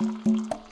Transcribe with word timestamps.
Hola, 0.00 0.67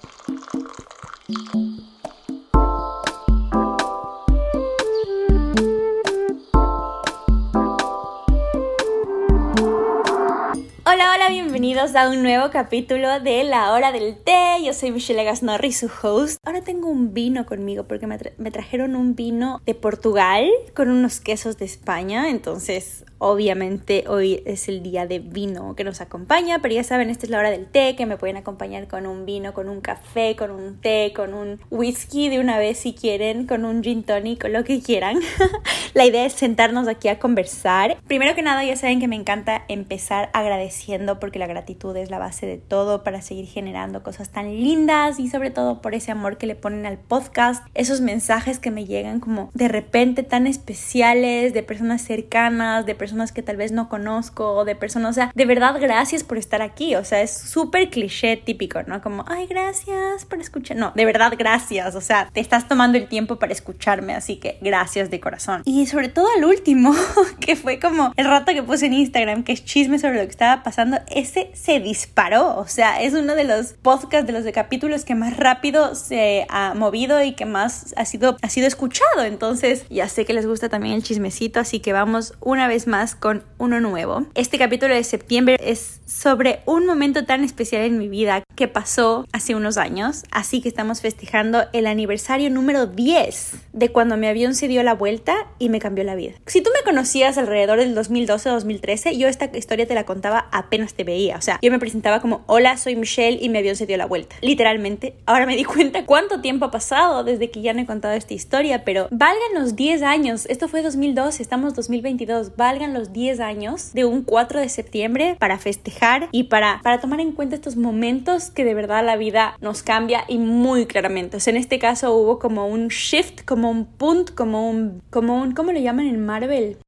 a 11.96 12.11
un 12.11 12.22
nuevo 12.22 12.51
capítulo 12.51 13.21
de 13.21 13.43
La 13.45 13.72
Hora 13.72 13.90
del 13.90 14.19
Té. 14.19 14.63
Yo 14.63 14.74
soy 14.74 14.90
Michelle 14.90 15.24
Gasnorri, 15.24 15.72
su 15.72 15.90
host. 16.02 16.38
Ahora 16.45 16.60
tengo 16.60 16.88
un 16.88 17.15
vino 17.15 17.46
conmigo 17.46 17.84
porque 17.84 18.06
me, 18.06 18.19
me, 18.37 18.51
trajeron 18.51 18.96
un 18.96 19.15
vino 19.15 19.62
de 19.65 19.74
Portugal 19.74 20.46
con 20.74 20.91
unos 20.91 21.20
quesos 21.20 21.56
de 21.56 21.64
España. 21.64 22.28
Entonces, 22.28 23.06
obviamente, 23.16 24.05
hoy 24.09 24.42
es 24.45 24.69
el 24.69 24.82
día 24.82 25.06
de 25.06 25.20
vino 25.20 25.74
que 25.74 25.84
nos 25.84 26.02
acompaña. 26.02 26.59
Pero 26.60 26.74
ya 26.74 26.84
saben, 26.84 27.09
esta 27.09 27.24
es 27.24 27.30
la 27.30 27.38
hora 27.38 27.51
del 27.51 27.66
té, 27.66 27.97
que 27.97 28.05
me 28.05 28.19
pueden 28.19 28.37
acompañar 28.37 28.88
con 28.88 29.06
un 29.06 29.24
vino, 29.24 29.55
con 29.55 29.70
un 29.70 29.80
café, 29.80 30.37
con 30.37 30.50
un 30.50 30.78
té, 30.78 31.14
con 31.16 31.33
un 31.33 31.60
whisky 31.70 32.28
de 32.28 32.41
una 32.41 32.58
vez 32.58 32.77
si 32.77 32.92
quieren, 32.92 33.47
con 33.47 33.64
un 33.64 33.83
gin 33.83 34.02
tonic, 34.02 34.42
con 34.42 34.52
lo 34.52 34.64
que 34.64 34.83
quieran. 34.83 35.19
la 35.94 36.05
idea 36.05 36.27
es 36.27 36.34
sentarnos 36.34 36.88
aquí 36.88 37.08
a 37.08 37.19
conversar. 37.19 37.97
Primero 38.06 38.34
que 38.34 38.42
nada, 38.42 38.64
ya 38.64 38.77
saben 38.77 39.00
que 39.00 39.08
me 39.08 39.16
encanta 39.16 39.64
empezar 39.69 40.28
agradeciendo 40.34 41.19
porque 41.19 41.38
la 41.38 41.47
gratitud 41.47 41.85
es 41.95 42.10
la 42.10 42.18
base 42.18 42.46
de 42.46 42.58
todo 42.58 43.04
para 43.04 43.22
seguir 43.22 43.46
generando 43.46 44.02
cosas 44.02 44.30
tan 44.30 44.46
lindas 44.46 45.18
y 45.18 45.28
sobre 45.28 45.50
todo 45.50 45.80
por 45.80 45.94
ese 45.94 46.10
amor 46.10 46.38
que 46.38 46.46
le 46.46 46.56
ponen 46.56 46.86
al 46.86 46.98
podcast, 46.98 47.64
esos 47.74 48.00
mensajes 48.00 48.58
que 48.58 48.70
me 48.70 48.86
llegan 48.86 49.20
como 49.20 49.50
de 49.54 49.68
repente 49.68 50.22
tan 50.22 50.46
especiales, 50.46 51.54
de 51.54 51.62
personas 51.62 52.02
cercanas, 52.02 52.86
de 52.86 52.94
personas 52.94 53.32
que 53.32 53.42
tal 53.42 53.56
vez 53.56 53.72
no 53.72 53.88
conozco, 53.88 54.64
de 54.64 54.74
personas, 54.74 55.10
o 55.10 55.14
sea, 55.14 55.32
de 55.34 55.46
verdad 55.46 55.77
gracias 55.80 56.24
por 56.24 56.38
estar 56.38 56.62
aquí, 56.62 56.94
o 56.96 57.04
sea, 57.04 57.22
es 57.22 57.36
súper 57.36 57.91
cliché 57.91 58.36
típico, 58.36 58.82
¿no? 58.82 59.00
Como, 59.00 59.24
ay, 59.28 59.46
gracias 59.46 60.24
por 60.24 60.41
escuchar, 60.41 60.77
no, 60.77 60.92
de 60.94 61.05
verdad 61.05 61.32
gracias, 61.38 61.94
o 61.94 62.00
sea, 62.00 62.28
te 62.32 62.41
estás 62.41 62.68
tomando 62.68 62.98
el 62.98 63.08
tiempo 63.08 63.36
para 63.36 63.52
escucharme, 63.52 64.14
así 64.14 64.36
que 64.36 64.58
gracias 64.61 65.11
de 65.11 65.20
corazón. 65.20 65.62
Y 65.64 65.86
sobre 65.86 66.08
todo 66.08 66.27
al 66.36 66.44
último, 66.44 66.94
que 67.41 67.56
fue 67.56 67.78
como 67.78 68.12
el 68.16 68.27
rato 68.27 68.52
que 68.52 68.62
puse 68.62 68.86
en 68.86 68.94
Instagram, 68.94 69.42
que 69.42 69.52
es 69.52 69.64
chisme 69.64 69.98
sobre 69.98 70.16
lo 70.16 70.22
que 70.22 70.30
estaba 70.30 70.62
pasando 70.62 70.98
ese 71.08 71.50
se 71.55 71.75
disparó. 71.80 72.56
O 72.58 72.66
sea, 72.66 73.02
es 73.02 73.14
uno 73.14 73.34
de 73.34 73.44
los 73.44 73.74
podcasts, 73.74 74.27
de 74.27 74.32
los 74.32 74.44
de 74.44 74.52
capítulos 74.52 75.05
que 75.05 75.14
más 75.14 75.36
rápido 75.36 75.94
se 75.94 76.46
ha 76.48 76.74
movido 76.74 77.22
y 77.22 77.33
que 77.33 77.46
más 77.46 77.94
ha 77.96 78.05
sido, 78.05 78.36
ha 78.42 78.48
sido 78.48 78.66
escuchado. 78.66 79.22
Entonces, 79.24 79.84
ya 79.91 80.08
sé 80.08 80.24
que 80.24 80.34
les 80.34 80.46
gusta 80.46 80.68
también 80.68 80.94
el 80.94 81.02
chismecito, 81.02 81.60
así 81.60 81.80
que 81.80 81.92
vamos 81.92 82.34
una 82.41 82.68
vez 82.68 82.86
más 82.86 83.14
con 83.14 83.44
uno 83.58 83.80
nuevo. 83.80 84.27
Este 84.34 84.58
capítulo 84.58 84.94
de 84.94 85.05
septiembre 85.05 85.56
es 85.60 86.00
sobre 86.06 86.60
un 86.66 86.86
momento 86.86 87.24
tan 87.24 87.44
especial 87.44 87.83
en 87.83 87.98
mi 87.98 88.08
vida 88.08 88.42
que 88.55 88.68
pasó 88.68 89.27
hace 89.33 89.55
unos 89.55 89.77
años. 89.77 90.24
Así 90.30 90.61
que 90.61 90.68
estamos 90.68 91.00
festejando 91.00 91.64
el 91.72 91.86
aniversario 91.86 92.50
número 92.50 92.86
10 92.86 93.52
de 93.72 93.90
cuando 93.90 94.16
mi 94.16 94.27
avión 94.27 94.55
se 94.55 94.68
dio 94.68 94.83
la 94.83 94.94
vuelta 94.94 95.34
y 95.58 95.68
me 95.68 95.78
cambió 95.78 96.05
la 96.05 96.14
vida. 96.14 96.34
Si 96.46 96.62
tú 96.62 96.70
me 96.74 96.83
conocías 96.84 97.38
alrededor 97.38 97.78
del 97.78 97.94
2012-2013, 97.96 99.16
yo 99.16 99.28
esta 99.28 99.50
historia 99.56 99.86
te 99.86 99.94
la 99.94 100.05
contaba 100.05 100.48
apenas 100.52 100.94
te 100.94 101.05
veía. 101.05 101.36
O 101.36 101.42
sea, 101.42 101.58
yo 101.67 101.72
me 101.72 101.81
presentaba 101.81 102.20
como, 102.20 102.45
hola, 102.47 102.77
soy 102.77 102.95
Michelle 102.95 103.39
y 103.42 103.48
mi 103.48 103.59
avión 103.59 103.75
se 103.75 103.86
dio 103.86 103.97
la 103.97 104.06
vuelta. 104.06 104.36
Literalmente, 104.41 105.17
ahora 105.27 105.47
me 105.47 105.56
di 105.56 105.64
cuenta 105.77 106.06
cuánto 106.06 106.41
tiempo 106.41 106.67
ha 106.67 106.70
pasado 106.70 107.25
desde 107.25 107.50
que 107.50 107.61
ya 107.61 107.75
no 107.75 107.81
he 107.81 107.86
contado 107.86 108.14
esta 108.14 108.34
historia, 108.34 108.84
pero 108.84 109.08
valgan 109.11 109.55
los 109.55 109.75
10 109.75 110.03
años. 110.03 110.47
Esto 110.47 110.69
fue 110.69 110.83
2012, 110.83 111.42
estamos 111.42 111.75
2022. 111.75 112.56
Valgan 112.56 112.95
los 112.95 113.12
10 113.12 113.41
años 113.41 113.92
de 113.95 114.05
un 114.05 114.23
4 114.23 114.61
de 114.61 114.69
septiembre 114.69 115.36
para 115.41 115.58
festejar 115.58 116.28
y 116.31 116.45
para, 116.45 116.81
para 116.84 117.00
tomar 117.00 117.19
en 117.20 117.33
cuenta 117.33 117.56
estos 117.56 117.75
momentos 117.75 118.51
que 118.51 118.64
de 118.64 118.75
verdad 118.75 119.05
la 119.05 119.17
vida 119.17 119.56
nos 119.61 119.83
cambia 119.83 120.25
y 120.28 120.39
muy 120.39 120.86
claramente. 120.86 121.39
En 121.47 121.56
este 121.56 121.80
caso 121.80 122.14
hubo 122.14 122.39
como 122.39 122.67
un 122.69 122.89
shift, 122.89 123.45
como 123.45 123.70
un 123.70 123.86
punto, 123.86 124.34
como 124.36 124.70
un, 124.70 125.03
como 125.11 125.41
un, 125.41 125.53
¿cómo 125.53 125.73
lo 125.73 125.80
llaman 125.80 126.06
en 126.06 126.25
Marvel? 126.25 126.79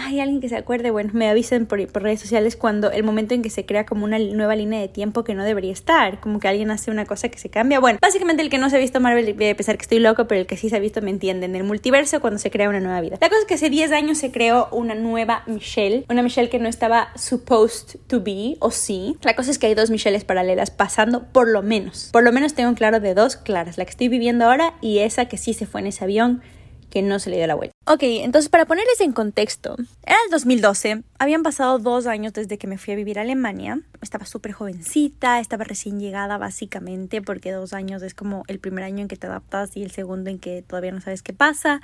Hay 0.00 0.20
alguien 0.20 0.40
que 0.40 0.48
se 0.48 0.56
acuerde, 0.56 0.90
bueno, 0.90 1.10
me 1.12 1.28
avisen 1.28 1.66
por, 1.66 1.78
redes 1.78 2.20
sociales 2.20 2.56
cuando 2.56 2.90
el 2.90 3.02
momento 3.02 3.34
en 3.34 3.42
que 3.42 3.50
se 3.50 3.66
crea 3.66 3.86
como 3.86 4.04
una 4.04 4.18
nueva 4.18 4.56
línea 4.56 4.80
de 4.80 4.88
tiempo 4.88 5.24
que 5.24 5.34
no 5.34 5.44
debería 5.44 5.72
estar, 5.72 6.20
como 6.20 6.40
que 6.40 6.48
alguien 6.48 6.70
hace 6.70 6.90
una 6.90 7.06
cosa 7.06 7.28
que 7.28 7.38
se 7.38 7.48
cambia. 7.48 7.80
Bueno, 7.80 7.98
básicamente 8.00 8.42
el 8.42 8.50
que 8.50 8.58
no 8.58 8.70
se 8.70 8.76
ha 8.76 8.78
visto 8.78 9.00
Marvel, 9.00 9.32
voy 9.34 9.48
a 9.48 9.56
pensar 9.56 9.76
que 9.76 9.82
estoy 9.82 9.98
loco, 9.98 10.26
pero 10.26 10.40
el 10.40 10.46
que 10.46 10.56
sí 10.56 10.68
se 10.68 10.76
ha 10.76 10.80
visto 10.80 11.02
me 11.02 11.10
entiende, 11.10 11.46
en 11.46 11.56
el 11.56 11.64
multiverso 11.64 12.20
cuando 12.20 12.38
se 12.38 12.50
crea 12.50 12.68
una 12.68 12.80
nueva 12.80 13.00
vida. 13.00 13.18
La 13.20 13.28
cosa 13.28 13.40
es 13.40 13.46
que 13.46 13.54
hace 13.54 13.70
10 13.70 13.92
años 13.92 14.18
se 14.18 14.30
creó 14.30 14.68
una 14.72 14.94
nueva 14.94 15.42
Michelle, 15.46 16.04
una 16.08 16.22
Michelle 16.22 16.50
que 16.50 16.58
no 16.58 16.68
estaba 16.68 17.08
supposed 17.16 18.00
to 18.06 18.22
be, 18.22 18.56
o 18.60 18.70
sí. 18.70 19.16
La 19.22 19.34
cosa 19.34 19.50
es 19.50 19.58
que 19.58 19.66
hay 19.66 19.74
dos 19.74 19.90
Michelles 19.90 20.24
paralelas 20.24 20.70
pasando, 20.70 21.24
por 21.32 21.48
lo 21.48 21.62
menos. 21.62 22.10
Por 22.12 22.22
lo 22.22 22.32
menos 22.32 22.54
tengo 22.54 22.68
un 22.68 22.74
claro 22.74 23.00
de 23.00 23.14
dos 23.14 23.36
claras, 23.36 23.78
la 23.78 23.84
que 23.84 23.90
estoy 23.90 24.08
viviendo 24.08 24.44
ahora 24.44 24.74
y 24.80 24.98
esa 24.98 25.26
que 25.26 25.36
sí 25.36 25.54
se 25.54 25.66
fue 25.66 25.80
en 25.80 25.88
ese 25.88 26.04
avión 26.04 26.42
que 26.90 27.02
no 27.02 27.18
se 27.18 27.30
le 27.30 27.36
dio 27.36 27.46
la 27.46 27.54
vuelta. 27.54 27.74
Ok, 27.86 28.02
entonces 28.02 28.48
para 28.48 28.66
ponerles 28.66 29.00
en 29.00 29.12
contexto, 29.12 29.76
era 30.04 30.16
el 30.24 30.30
2012, 30.30 31.02
habían 31.18 31.42
pasado 31.42 31.78
dos 31.78 32.06
años 32.06 32.32
desde 32.32 32.58
que 32.58 32.66
me 32.66 32.78
fui 32.78 32.94
a 32.94 32.96
vivir 32.96 33.18
a 33.18 33.22
Alemania, 33.22 33.80
estaba 34.00 34.26
súper 34.26 34.52
jovencita, 34.52 35.40
estaba 35.40 35.64
recién 35.64 36.00
llegada 36.00 36.38
básicamente, 36.38 37.22
porque 37.22 37.52
dos 37.52 37.72
años 37.72 38.02
es 38.02 38.14
como 38.14 38.44
el 38.48 38.58
primer 38.58 38.84
año 38.84 39.02
en 39.02 39.08
que 39.08 39.16
te 39.16 39.26
adaptas 39.26 39.76
y 39.76 39.82
el 39.82 39.90
segundo 39.90 40.30
en 40.30 40.38
que 40.38 40.62
todavía 40.62 40.92
no 40.92 41.00
sabes 41.00 41.22
qué 41.22 41.32
pasa. 41.32 41.80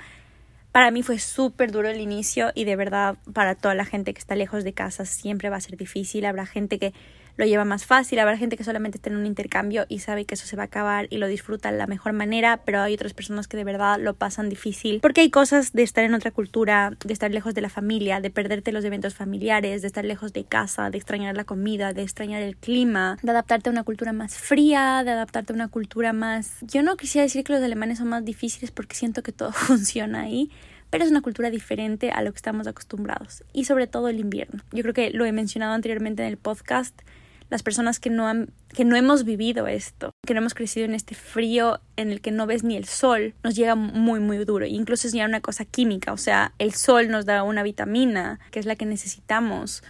Para 0.71 0.91
mí 0.91 1.03
fue 1.03 1.19
súper 1.19 1.71
duro 1.71 1.87
el 1.87 2.01
inicio 2.01 2.51
y 2.53 2.65
de 2.65 2.75
verdad 2.75 3.17
para 3.31 3.55
toda 3.55 3.75
la 3.75 3.85
gente 3.85 4.13
que 4.13 4.19
está 4.19 4.35
lejos 4.35 4.65
de 4.65 4.73
casa 4.73 5.05
siempre 5.05 5.49
va 5.49 5.55
a 5.55 5.61
ser 5.61 5.77
difícil, 5.77 6.25
habrá 6.25 6.45
gente 6.45 6.79
que 6.79 6.93
lo 7.37 7.45
lleva 7.45 7.65
más 7.65 7.85
fácil. 7.85 8.19
Habrá 8.19 8.37
gente 8.37 8.57
que 8.57 8.63
solamente 8.63 8.97
está 8.97 9.09
en 9.09 9.17
un 9.17 9.25
intercambio 9.25 9.85
y 9.89 9.99
sabe 9.99 10.25
que 10.25 10.35
eso 10.35 10.47
se 10.47 10.55
va 10.55 10.63
a 10.63 10.65
acabar 10.65 11.07
y 11.09 11.17
lo 11.17 11.27
disfruta 11.27 11.71
de 11.71 11.77
la 11.77 11.87
mejor 11.87 12.13
manera, 12.13 12.61
pero 12.65 12.81
hay 12.81 12.93
otras 12.93 13.13
personas 13.13 13.47
que 13.47 13.57
de 13.57 13.63
verdad 13.63 13.99
lo 13.99 14.13
pasan 14.13 14.49
difícil 14.49 14.99
porque 15.01 15.21
hay 15.21 15.29
cosas 15.29 15.73
de 15.73 15.83
estar 15.83 16.03
en 16.03 16.13
otra 16.13 16.31
cultura, 16.31 16.93
de 17.03 17.13
estar 17.13 17.31
lejos 17.31 17.53
de 17.53 17.61
la 17.61 17.69
familia, 17.69 18.21
de 18.21 18.29
perderte 18.29 18.71
los 18.71 18.85
eventos 18.85 19.13
familiares, 19.15 19.81
de 19.81 19.87
estar 19.87 20.05
lejos 20.05 20.33
de 20.33 20.43
casa, 20.45 20.89
de 20.89 20.97
extrañar 20.97 21.35
la 21.35 21.43
comida, 21.43 21.93
de 21.93 22.03
extrañar 22.03 22.41
el 22.41 22.55
clima, 22.55 23.17
de 23.21 23.31
adaptarte 23.31 23.69
a 23.69 23.71
una 23.71 23.83
cultura 23.83 24.13
más 24.13 24.35
fría, 24.37 25.03
de 25.03 25.11
adaptarte 25.11 25.53
a 25.53 25.55
una 25.55 25.67
cultura 25.67 26.13
más... 26.13 26.57
Yo 26.61 26.83
no 26.83 26.97
quisiera 26.97 27.23
decir 27.23 27.43
que 27.43 27.53
los 27.53 27.63
alemanes 27.63 27.99
son 27.99 28.09
más 28.09 28.23
difíciles 28.23 28.71
porque 28.71 28.95
siento 28.95 29.23
que 29.23 29.31
todo 29.31 29.51
funciona 29.53 30.21
ahí 30.21 30.49
pero 30.89 31.03
es 31.03 31.11
una 31.11 31.21
cultura 31.21 31.49
diferente 31.49 32.11
a 32.11 32.21
lo 32.21 32.31
que 32.31 32.37
estamos 32.37 32.67
acostumbrados 32.67 33.43
y 33.51 33.65
sobre 33.65 33.85
todo 33.85 34.07
el 34.07 34.19
invierno. 34.19 34.63
Yo 34.71 34.81
creo 34.81 34.93
que 34.93 35.09
lo 35.09 35.25
he 35.25 35.33
mencionado 35.33 35.73
anteriormente 35.73 36.23
en 36.23 36.29
el 36.29 36.37
podcast, 36.37 36.97
las 37.49 37.63
personas 37.63 37.99
que 37.99 38.09
no, 38.09 38.27
han, 38.27 38.49
que 38.69 38.85
no 38.85 38.95
hemos 38.95 39.23
vivido 39.23 39.67
esto, 39.67 40.11
que 40.25 40.33
no 40.33 40.39
hemos 40.39 40.53
crecido 40.53 40.85
en 40.85 40.95
este 40.95 41.15
frío 41.15 41.79
en 41.95 42.11
el 42.11 42.21
que 42.21 42.31
no 42.31 42.47
ves 42.47 42.63
ni 42.63 42.75
el 42.75 42.85
sol, 42.85 43.35
nos 43.43 43.55
llega 43.55 43.75
muy, 43.75 44.19
muy 44.19 44.37
duro. 44.45 44.65
Incluso 44.65 45.07
es 45.07 45.13
ya 45.13 45.25
una 45.25 45.41
cosa 45.41 45.65
química, 45.65 46.11
o 46.11 46.17
sea, 46.17 46.53
el 46.57 46.73
sol 46.73 47.09
nos 47.09 47.25
da 47.25 47.43
una 47.43 47.63
vitamina, 47.63 48.39
que 48.51 48.59
es 48.59 48.65
la 48.65 48.75
que 48.75 48.85
necesitamos 48.85 49.83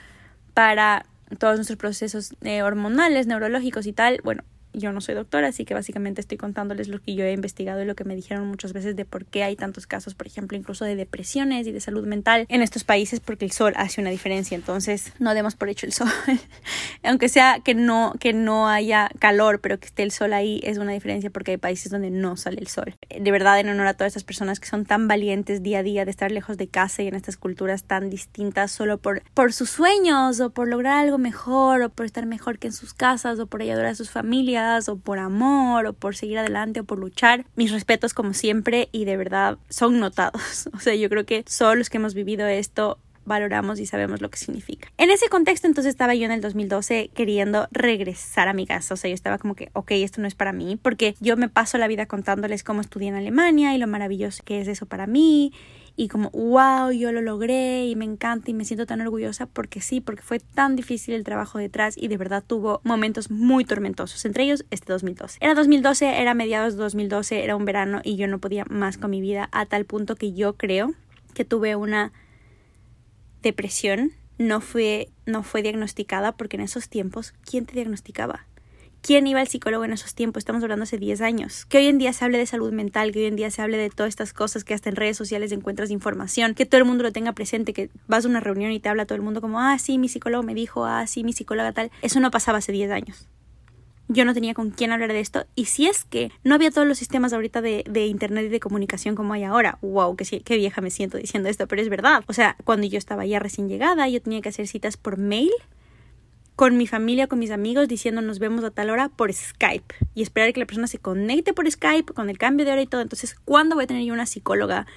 para 0.54 1.06
todos 1.40 1.56
nuestros 1.56 1.78
procesos 1.78 2.36
eh, 2.42 2.62
hormonales, 2.62 3.28
neurológicos 3.28 3.86
y 3.88 3.94
tal. 3.94 4.20
Bueno, 4.24 4.44
yo 4.78 4.92
no 4.92 5.02
soy 5.02 5.16
doctora, 5.16 5.48
así 5.48 5.66
que 5.66 5.74
básicamente 5.74 6.22
estoy 6.22 6.38
contándoles 6.38 6.88
lo 6.88 7.02
que 7.02 7.16
yo 7.16 7.26
he 7.26 7.34
investigado 7.34 7.82
y 7.82 7.86
lo 7.86 7.96
que 7.96 8.04
me 8.04 8.16
dijeron 8.16 8.48
muchas 8.48 8.74
veces 8.74 8.96
de 8.96 9.06
por 9.06 9.26
qué 9.26 9.44
hay 9.44 9.56
tantos 9.56 9.88
casos, 9.88 10.16
por 10.16 10.28
ejemplo, 10.28 10.58
incluso 10.58 10.86
de 10.86 10.96
depresiones 10.96 11.68
y 11.68 11.72
de 11.72 11.80
salud 11.80 12.06
mental 12.06 12.46
en 12.50 12.62
estos 12.62 12.84
países, 12.84 13.20
porque 13.20 13.46
el 13.46 13.52
sol 13.52 13.74
hace 13.76 14.02
una 14.02 14.10
diferencia. 14.10 14.56
Entonces, 14.56 15.14
no 15.20 15.34
demos 15.34 15.56
por 15.56 15.70
hecho 15.70 15.86
el 15.86 15.94
sol. 15.94 16.10
Aunque 17.04 17.30
sea 17.30 17.60
que 17.64 17.76
no, 17.76 18.14
que 18.20 18.34
no 18.34 18.68
haya 18.70 19.10
calor, 19.20 19.60
pero 19.62 19.80
que 19.80 19.88
esté 19.88 20.04
el 20.04 20.12
sol 20.12 20.34
ahí, 20.34 20.60
es 20.64 20.78
una 20.78 20.92
diferencia 20.92 21.30
porque 21.30 21.52
hay 21.52 21.58
países 21.58 21.92
donde 21.92 22.10
no 22.10 22.38
sale 22.38 22.60
el 22.60 22.68
sol. 22.68 22.96
De 23.10 23.32
verdad, 23.32 23.60
en 23.60 23.70
honor 23.70 23.88
a 23.88 23.94
todas 23.94 24.12
estas 24.12 24.24
personas 24.24 24.60
que 24.60 24.68
son 24.68 24.86
tan 24.86 25.08
valientes 25.08 25.64
día 25.64 25.80
a 25.80 25.84
día 25.84 26.06
de 26.06 26.12
estar 26.12 26.32
lejos 26.32 26.58
de 26.58 26.68
casa 26.68 27.04
y 27.04 27.08
en 27.08 27.16
estas 27.16 27.38
culturas 27.38 27.84
tan 27.84 28.10
distintas 28.10 28.72
solo 28.72 28.98
por, 28.98 29.24
por 29.34 29.54
sus 29.54 29.70
sueños 29.70 30.40
o 30.40 30.50
por 30.50 30.68
lograr 30.68 31.00
algo 31.00 31.18
mejor 31.18 31.82
o 31.82 31.90
por 31.90 32.06
estar 32.06 32.26
mejor 32.26 32.60
que 32.60 32.68
en 32.68 32.74
sus 32.74 32.94
casas 32.94 33.40
o 33.40 33.48
por 33.48 33.62
ayudar 33.62 33.86
a 33.86 33.96
sus 33.96 34.10
familias 34.10 34.65
o 34.90 34.98
por 34.98 35.20
amor 35.20 35.86
o 35.86 35.94
por 35.94 36.16
seguir 36.16 36.38
adelante 36.38 36.82
o 36.82 36.84
por 36.84 37.00
luchar. 37.00 37.46
Mis 37.56 37.72
respetos 37.72 38.14
como 38.14 38.34
siempre 38.34 38.90
y 38.92 39.06
de 39.06 39.18
verdad 39.18 39.58
son 39.70 40.00
notados. 40.00 40.70
O 40.76 40.80
sea, 40.80 40.94
yo 40.94 41.10
creo 41.10 41.26
que 41.26 41.44
solo 41.48 41.76
los 41.76 41.90
que 41.90 41.98
hemos 41.98 42.14
vivido 42.14 42.46
esto 42.48 43.00
valoramos 43.26 43.80
y 43.80 43.86
sabemos 43.86 44.22
lo 44.22 44.30
que 44.30 44.38
significa. 44.38 44.92
En 44.98 45.10
ese 45.10 45.30
contexto 45.30 45.68
entonces 45.68 45.90
estaba 45.90 46.16
yo 46.16 46.26
en 46.26 46.32
el 46.32 46.42
2012 46.42 47.10
queriendo 47.14 47.68
regresar 47.72 48.48
a 48.48 48.54
mi 48.54 48.66
casa, 48.66 48.94
o 48.94 48.98
sea, 48.98 49.10
yo 49.10 49.16
estaba 49.16 49.38
como 49.38 49.56
que, 49.56 49.70
ok, 49.74 49.92
esto 49.92 50.22
no 50.22 50.28
es 50.28 50.36
para 50.36 50.54
mí, 50.54 50.78
porque 50.82 51.16
yo 51.20 51.36
me 51.38 51.50
paso 51.50 51.78
la 51.78 51.88
vida 51.88 52.06
contándoles 52.06 52.64
cómo 52.64 52.82
estudié 52.82 53.10
en 53.10 53.16
Alemania 53.16 53.74
y 53.74 53.78
lo 53.78 53.88
maravilloso 53.88 54.44
que 54.44 54.62
es 54.62 54.68
eso 54.68 54.86
para 54.86 55.08
mí 55.08 55.52
y 55.96 56.10
como, 56.10 56.30
wow, 56.32 56.92
yo 56.92 57.12
lo 57.12 57.22
logré 57.22 57.86
y 57.86 57.96
me 57.96 58.06
encanta 58.06 58.52
y 58.52 58.54
me 58.54 58.66
siento 58.66 58.86
tan 58.86 59.02
orgullosa 59.02 59.46
porque 59.46 59.82
sí, 59.82 60.02
porque 60.02 60.22
fue 60.22 60.40
tan 60.40 60.76
difícil 60.76 61.14
el 61.14 61.24
trabajo 61.24 61.58
detrás 61.58 61.96
y 61.98 62.08
de 62.08 62.18
verdad 62.18 62.44
tuvo 62.46 62.82
momentos 62.84 63.32
muy 63.32 63.64
tormentosos, 63.64 64.26
entre 64.26 64.44
ellos 64.44 64.66
este 64.72 64.92
2012. 64.92 65.38
Era 65.42 65.56
2012, 65.56 66.22
era 66.22 66.34
mediados 66.34 66.74
de 66.74 66.84
2012, 66.84 67.44
era 67.44 67.56
un 67.56 67.66
verano 67.66 68.02
y 68.04 68.18
yo 68.18 68.28
no 68.28 68.40
podía 68.40 68.66
más 68.70 68.98
con 68.98 69.12
mi 69.12 69.22
vida 69.22 69.50
a 69.52 69.66
tal 69.66 69.86
punto 69.86 70.16
que 70.16 70.34
yo 70.34 70.54
creo 70.54 70.94
que 71.34 71.46
tuve 71.46 71.76
una 71.76 72.12
depresión. 73.42 74.12
No 74.38 74.60
fue, 74.60 75.08
no 75.26 75.44
fue 75.44 75.62
diagnosticada 75.62 76.34
porque 76.34 76.58
en 76.58 76.64
esos 76.64 76.90
tiempos, 76.90 77.34
¿quién 77.50 77.66
te 77.66 77.74
diagnosticaba? 77.74 78.46
¿Quién 79.06 79.28
iba 79.28 79.40
al 79.40 79.48
psicólogo 79.48 79.86
en 79.86 79.94
esos 79.94 80.16
tiempos? 80.16 80.42
Estamos 80.42 80.64
hablando 80.64 80.82
hace 80.82 80.98
10 80.98 81.22
años. 81.22 81.66
Que 81.66 81.78
hoy 81.78 81.86
en 81.86 82.00
día 82.00 82.12
se 82.12 82.26
hable 82.26 82.40
de 82.40 82.48
salud 82.48 82.74
mental, 82.74 83.12
que 83.12 83.20
hoy 83.20 83.26
en 83.26 83.36
día 83.36 83.52
se 83.52 83.62
hable 83.62 83.78
de 83.78 83.92
todas 83.92 84.10
estas 84.10 84.34
cosas, 84.34 84.64
que 84.64 84.74
hasta 84.74 84.90
en 84.90 84.96
redes 84.96 85.16
sociales 85.16 85.52
encuentras 85.52 85.92
información, 85.92 86.56
que 86.56 86.66
todo 86.66 86.80
el 86.80 86.86
mundo 86.86 87.04
lo 87.04 87.12
tenga 87.12 87.32
presente, 87.34 87.72
que 87.72 87.92
vas 88.08 88.26
a 88.26 88.30
una 88.30 88.40
reunión 88.40 88.72
y 88.72 88.80
te 88.80 88.90
habla 88.90 89.06
todo 89.06 89.16
el 89.16 89.22
mundo 89.22 89.42
como, 89.42 89.62
ah, 89.62 89.78
sí, 89.78 90.00
mi 90.00 90.10
psicólogo 90.10 90.42
me 90.42 90.56
dijo, 90.56 90.86
ah, 90.86 91.06
sí, 91.06 91.24
mi 91.24 91.34
psicóloga 91.34 91.72
tal. 91.72 91.92
Eso 92.02 92.20
no 92.20 92.32
pasaba 92.32 92.58
hace 92.58 92.72
10 92.72 92.90
años. 92.90 93.28
Yo 94.08 94.26
no 94.26 94.34
tenía 94.34 94.56
con 94.56 94.72
quién 94.72 94.92
hablar 94.92 95.14
de 95.14 95.20
esto. 95.20 95.46
Y 95.54 95.66
si 95.66 95.86
es 95.86 96.04
que 96.04 96.32
no 96.44 96.56
había 96.56 96.72
todos 96.72 96.88
los 96.88 96.98
sistemas 96.98 97.32
ahorita 97.32 97.62
de, 97.62 97.84
de 97.88 98.08
internet 98.08 98.46
y 98.46 98.50
de 98.50 98.60
comunicación 98.60 99.14
como 99.14 99.34
hay 99.34 99.44
ahora. 99.44 99.78
Wow, 99.84 100.16
qué, 100.16 100.42
qué 100.42 100.58
vieja 100.58 100.82
me 100.82 100.90
siento 100.90 101.20
diciendo 101.20 101.48
esto, 101.48 101.68
pero 101.68 101.84
es 101.84 101.90
verdad. 101.90 102.24
O 102.26 102.34
sea, 102.34 102.56
cuando 102.64 102.88
yo 102.88 102.98
estaba 102.98 103.24
ya 103.24 103.38
recién 103.38 103.70
llegada, 103.70 104.10
yo 104.10 104.20
tenía 104.20 104.42
que 104.42 104.50
hacer 104.50 104.66
citas 104.66 104.98
por 104.98 105.20
mail 105.20 105.52
con 106.56 106.78
mi 106.78 106.88
familia, 106.88 107.28
con 107.28 107.40
mis 107.40 107.52
amigos, 107.52 107.88
diciendo 107.88 108.22
nos 108.22 108.40
vemos 108.40 108.64
a 108.64 108.72
tal 108.72 108.90
hora 108.90 109.10
por 109.10 109.32
Skype 109.34 109.96
y 110.14 110.22
esperar 110.22 110.54
que 110.54 110.62
la 110.62 110.66
persona 110.66 110.88
se 110.88 111.00
conecte 111.00 111.54
por 111.54 111.70
Skype 111.70 112.14
con 112.14 112.30
el 112.30 112.38
cambio 112.38 112.66
de 112.66 112.72
hora 112.72 112.82
y 112.82 112.88
todo. 112.88 113.02
Entonces, 113.02 113.36
¿cuándo 113.46 113.76
voy 113.76 113.84
a 113.84 113.88
tener 113.88 114.04
yo 114.04 114.14
una 114.14 114.26
psicóloga 114.26 114.88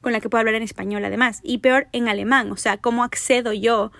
con 0.00 0.12
la 0.12 0.20
que 0.20 0.28
pueda 0.28 0.40
hablar 0.40 0.56
en 0.56 0.62
español 0.62 1.04
además? 1.04 1.40
Y 1.42 1.58
peor, 1.58 1.86
en 1.92 2.08
alemán. 2.08 2.50
O 2.50 2.56
sea, 2.56 2.78
¿cómo 2.78 3.04
accedo 3.04 3.52
yo 3.52 3.92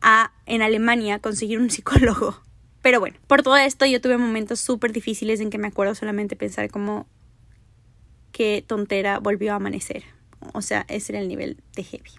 a 0.00 0.32
en 0.46 0.62
Alemania 0.62 1.18
conseguir 1.18 1.58
un 1.58 1.70
psicólogo? 1.70 2.40
Pero 2.82 3.00
bueno, 3.00 3.18
por 3.26 3.42
todo 3.42 3.56
esto 3.56 3.84
yo 3.84 4.00
tuve 4.00 4.16
momentos 4.16 4.60
súper 4.60 4.92
difíciles 4.92 5.40
en 5.40 5.50
que 5.50 5.58
me 5.58 5.68
acuerdo 5.68 5.94
solamente 5.94 6.36
pensar 6.36 6.70
como 6.70 7.06
qué 8.32 8.64
tontera 8.66 9.18
volvió 9.18 9.52
a 9.52 9.56
amanecer. 9.56 10.04
O 10.54 10.62
sea, 10.62 10.86
ese 10.88 11.12
era 11.12 11.20
el 11.20 11.28
nivel 11.28 11.58
de 11.74 11.82
heavy 11.82 12.10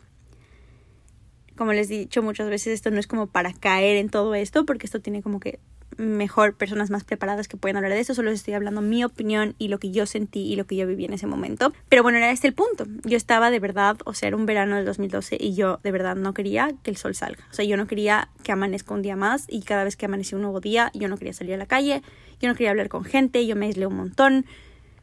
como 1.62 1.74
les 1.74 1.92
he 1.92 1.94
dicho 1.94 2.24
muchas 2.24 2.50
veces, 2.50 2.74
esto 2.74 2.90
no 2.90 3.00
es 3.00 3.06
como 3.06 3.28
para 3.28 3.54
caer 3.54 3.98
en 3.98 4.10
todo 4.10 4.34
esto, 4.34 4.66
porque 4.66 4.88
esto 4.88 5.00
tiene 5.00 5.22
como 5.22 5.40
que 5.40 5.60
mejor 5.96 6.56
personas 6.56 6.90
más 6.90 7.04
preparadas 7.04 7.48
que 7.48 7.56
pueden 7.56 7.78
hablar 7.78 7.92
de 7.92 8.00
esto, 8.00 8.16
solo 8.16 8.31
estoy 8.31 8.56
hablando 8.56 8.81
mi 8.81 9.04
opinión 9.04 9.54
y 9.60 9.68
lo 9.68 9.78
que 9.78 9.92
yo 9.92 10.08
sentí 10.08 10.40
y 10.40 10.56
lo 10.56 10.66
que 10.66 10.75
yo 10.75 10.88
viví 10.88 11.06
en 11.06 11.13
ese 11.13 11.28
momento. 11.28 11.72
Pero 11.88 12.02
bueno, 12.02 12.18
era 12.18 12.31
este 12.31 12.48
el 12.48 12.56
punto. 12.56 12.88
Yo 13.04 13.16
estaba 13.16 13.52
de 13.52 13.60
verdad, 13.60 13.96
o 14.06 14.16
sea, 14.16 14.30
era 14.30 14.38
un 14.38 14.48
verano 14.48 14.75
del 14.75 14.86
2012 14.86 15.38
y 15.40 15.54
yo 15.54 15.80
de 15.84 15.92
verdad 15.92 16.16
no 16.16 16.34
quería 16.34 16.72
que 16.81 16.90
el 16.90 16.98
sol 16.98 17.13
salga. 17.13 17.46
O 17.52 17.54
sea, 17.54 17.63
yo 17.63 17.78
no 17.78 17.86
quería 17.86 18.30
que 18.42 18.52
amanezca 18.52 18.96
un 18.96 19.04
día 19.04 19.16
más 19.16 19.46
y 19.48 19.62
cada 19.62 19.84
vez 19.84 19.96
que 19.96 20.08
amanecía 20.08 20.38
un 20.38 20.42
nuevo 20.42 20.62
día, 20.62 20.90
yo 20.96 21.10
no 21.10 21.18
quería 21.18 21.34
salir 21.34 21.54
a 21.54 21.58
la 21.58 21.68
calle, 21.68 22.02
yo 22.40 22.50
no 22.50 22.56
quería 22.56 22.72
hablar 22.72 22.90
con 22.90 23.04
gente, 23.04 23.46
yo 23.46 23.56
me 23.56 23.68
aislé 23.68 23.86
un 23.86 23.98
montón. 23.98 24.48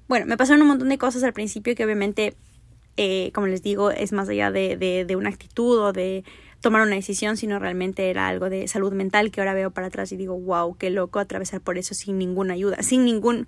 Bueno, 0.09 0.27
me 0.27 0.37
pasaron 0.37 0.63
un 0.63 0.69
montón 0.69 0.89
de 0.89 0.99
cosas 0.99 1.23
al 1.23 1.35
principio 1.35 1.77
que 1.77 1.85
obviamente, 1.85 2.35
eh, 2.99 3.31
como 3.33 3.47
les 3.47 3.62
digo, 3.62 3.91
es 3.91 4.12
más 4.12 4.29
allá 4.29 4.50
de, 4.50 4.77
de, 4.77 5.06
de 5.06 5.17
una 5.17 5.31
actitud 5.31 5.79
o 5.79 5.93
de 5.93 6.25
tomar 6.61 6.83
una 6.83 6.97
decisión, 6.97 7.37
sino 7.37 7.59
realmente 7.59 8.11
era 8.11 8.29
algo 8.29 8.50
de 8.50 8.69
salud 8.69 8.93
mental 8.93 9.31
que 9.31 9.41
ahora 9.41 9.55
veo 9.55 9.71
para 9.71 9.87
atrás 9.87 10.12
y 10.12 10.17
digo, 10.17 10.39
wow, 10.39 10.77
qué 10.77 10.91
loco 10.91 11.21
atravesar 11.21 11.61
por 11.61 11.79
eso 11.79 11.95
sin 11.95 12.19
ninguna 12.19 12.55
ayuda, 12.55 12.83
sin 12.83 13.05
ningún 13.05 13.47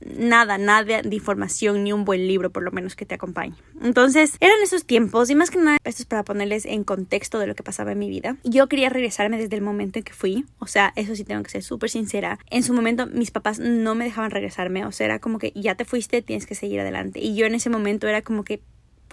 nada, 0.00 0.58
nada 0.58 1.02
de 1.02 1.14
información, 1.14 1.84
ni 1.84 1.92
un 1.92 2.04
buen 2.04 2.26
libro 2.26 2.50
por 2.50 2.62
lo 2.62 2.70
menos 2.70 2.94
que 2.96 3.04
te 3.04 3.14
acompañe. 3.14 3.54
Entonces, 3.82 4.36
eran 4.40 4.56
esos 4.62 4.84
tiempos 4.84 5.30
y 5.30 5.34
más 5.34 5.50
que 5.50 5.58
nada, 5.58 5.78
esto 5.84 6.02
es 6.02 6.06
para 6.06 6.24
ponerles 6.24 6.66
en 6.66 6.84
contexto 6.84 7.38
de 7.38 7.46
lo 7.46 7.54
que 7.54 7.62
pasaba 7.62 7.92
en 7.92 7.98
mi 7.98 8.08
vida. 8.08 8.36
Yo 8.44 8.68
quería 8.68 8.88
regresarme 8.88 9.38
desde 9.38 9.56
el 9.56 9.62
momento 9.62 9.98
en 9.98 10.04
que 10.04 10.12
fui, 10.12 10.44
o 10.58 10.66
sea, 10.66 10.92
eso 10.96 11.14
sí 11.14 11.24
tengo 11.24 11.42
que 11.42 11.50
ser 11.50 11.62
súper 11.62 11.90
sincera. 11.90 12.38
En 12.50 12.62
su 12.62 12.72
momento 12.72 13.06
mis 13.06 13.30
papás 13.30 13.58
no 13.58 13.94
me 13.94 14.04
dejaban 14.04 14.30
regresarme, 14.30 14.86
o 14.86 14.92
sea, 14.92 15.06
era 15.06 15.18
como 15.18 15.38
que 15.38 15.52
ya 15.54 15.74
te 15.74 15.84
fuiste, 15.84 16.22
tienes 16.22 16.46
que 16.46 16.54
seguir 16.54 16.80
adelante. 16.80 17.20
Y 17.20 17.34
yo 17.34 17.46
en 17.46 17.54
ese 17.54 17.70
momento 17.70 18.06
era 18.06 18.22
como 18.22 18.44
que, 18.44 18.62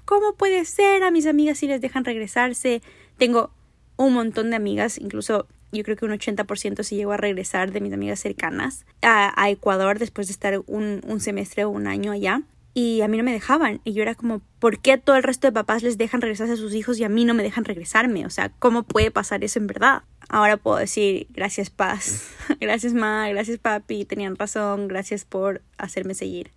¿cómo 0.06 0.36
puede 0.36 0.66
ser? 0.66 1.04
A 1.04 1.12
mis 1.12 1.26
amigas 1.26 1.58
si 1.58 1.68
les 1.68 1.82
dejan 1.82 2.06
regresarse 2.06 2.82
tengo 3.18 3.52
un 3.98 4.14
montón 4.14 4.50
de 4.50 4.56
amigas, 4.56 4.98
incluso 4.98 5.48
yo 5.72 5.84
creo 5.84 5.96
que 5.96 6.06
un 6.06 6.12
80% 6.12 6.84
se 6.84 6.96
llegó 6.96 7.12
a 7.12 7.18
regresar 7.18 7.72
de 7.72 7.82
mis 7.82 7.94
amigas 7.94 8.20
cercanas 8.20 8.86
a, 9.02 9.50
Ecuador 9.50 10.00
después 10.00 10.28
de 10.28 10.34
estar 10.34 10.62
un, 10.68 11.02
un, 11.06 11.20
semestre 11.20 11.66
o 11.66 11.70
un 11.70 11.88
año 11.88 12.12
allá. 12.12 12.42
Y 12.74 13.02
a 13.02 13.08
mí 13.08 13.18
no 13.18 13.24
me 13.24 13.32
dejaban. 13.32 13.80
Y 13.86 13.94
yo 13.94 14.02
era 14.02 14.16
como, 14.16 14.42
¿por 14.60 14.80
qué 14.80 14.98
todo 14.98 15.16
el 15.16 15.24
resto 15.24 15.48
de 15.48 15.54
papás 15.54 15.82
les 15.82 15.98
dejan 15.98 16.22
regresarse 16.22 16.54
a 16.54 16.58
sus 16.58 16.74
hijos 16.74 17.00
y 17.00 17.06
a 17.06 17.10
mí 17.10 17.24
no 17.24 17.34
me 17.34 17.44
dejan 17.44 17.64
regresarme? 17.64 18.26
O 18.26 18.30
sea, 18.30 18.50
¿cómo 18.60 18.84
puede 18.84 19.12
pasar 19.12 19.46
eso 19.46 19.60
en 19.60 19.68
verdad? 19.68 20.04
Ahora 20.28 20.58
puedo 20.58 20.78
decir, 20.78 21.28
gracias 21.30 21.70
paz, 21.70 22.30
gracias 22.60 22.94
ma, 22.94 23.30
gracias 23.30 23.60
papi, 23.60 24.04
tenían 24.04 24.36
razón, 24.36 24.90
gracias 24.90 25.24
por 25.24 25.62
hacerme 25.78 26.16
seguir. 26.16 26.52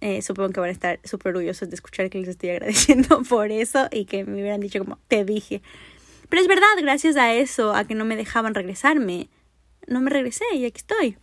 Eh, 0.00 0.22
supongo 0.22 0.50
que 0.50 0.60
van 0.60 0.68
a 0.68 0.72
estar 0.72 1.00
súper 1.04 1.30
orgullosos 1.30 1.70
de 1.70 1.74
escuchar 1.74 2.10
que 2.10 2.18
les 2.18 2.28
estoy 2.28 2.50
agradeciendo 2.50 3.22
por 3.22 3.50
eso 3.50 3.88
y 3.90 4.04
que 4.04 4.24
me 4.24 4.40
hubieran 4.40 4.60
dicho 4.60 4.78
como 4.80 4.98
te 5.08 5.24
dije. 5.24 5.62
Pero 6.28 6.42
es 6.42 6.48
verdad, 6.48 6.66
gracias 6.80 7.16
a 7.16 7.32
eso, 7.34 7.74
a 7.74 7.84
que 7.84 7.94
no 7.94 8.04
me 8.04 8.16
dejaban 8.16 8.54
regresarme, 8.54 9.28
no 9.86 10.00
me 10.00 10.10
regresé 10.10 10.44
y 10.54 10.64
aquí 10.64 10.78
estoy. 10.78 11.18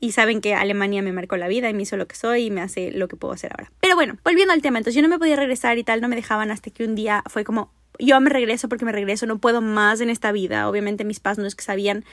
Y 0.00 0.12
saben 0.12 0.42
que 0.42 0.54
Alemania 0.54 1.00
me 1.00 1.12
marcó 1.12 1.36
la 1.36 1.48
vida 1.48 1.70
y 1.70 1.74
me 1.74 1.82
hizo 1.82 1.96
lo 1.96 2.06
que 2.06 2.14
soy 2.14 2.46
y 2.46 2.50
me 2.50 2.60
hace 2.60 2.92
lo 2.92 3.08
que 3.08 3.16
puedo 3.16 3.32
hacer 3.32 3.52
ahora. 3.52 3.72
Pero 3.80 3.94
bueno, 3.94 4.18
volviendo 4.22 4.52
al 4.52 4.60
tema, 4.60 4.78
entonces 4.78 4.96
yo 4.96 5.02
no 5.02 5.08
me 5.08 5.18
podía 5.18 5.36
regresar 5.36 5.78
y 5.78 5.84
tal, 5.84 6.02
no 6.02 6.08
me 6.08 6.16
dejaban 6.16 6.50
hasta 6.50 6.70
que 6.70 6.84
un 6.84 6.94
día 6.94 7.22
fue 7.26 7.44
como, 7.44 7.72
yo 7.98 8.20
me 8.20 8.28
regreso 8.28 8.68
porque 8.68 8.84
me 8.84 8.92
regreso, 8.92 9.24
no 9.24 9.38
puedo 9.38 9.62
más 9.62 10.00
en 10.02 10.10
esta 10.10 10.30
vida. 10.32 10.68
Obviamente 10.68 11.04
mis 11.04 11.20
padres 11.20 11.38
no 11.38 11.46
es 11.46 11.54
que 11.54 11.64
sabían 11.64 12.04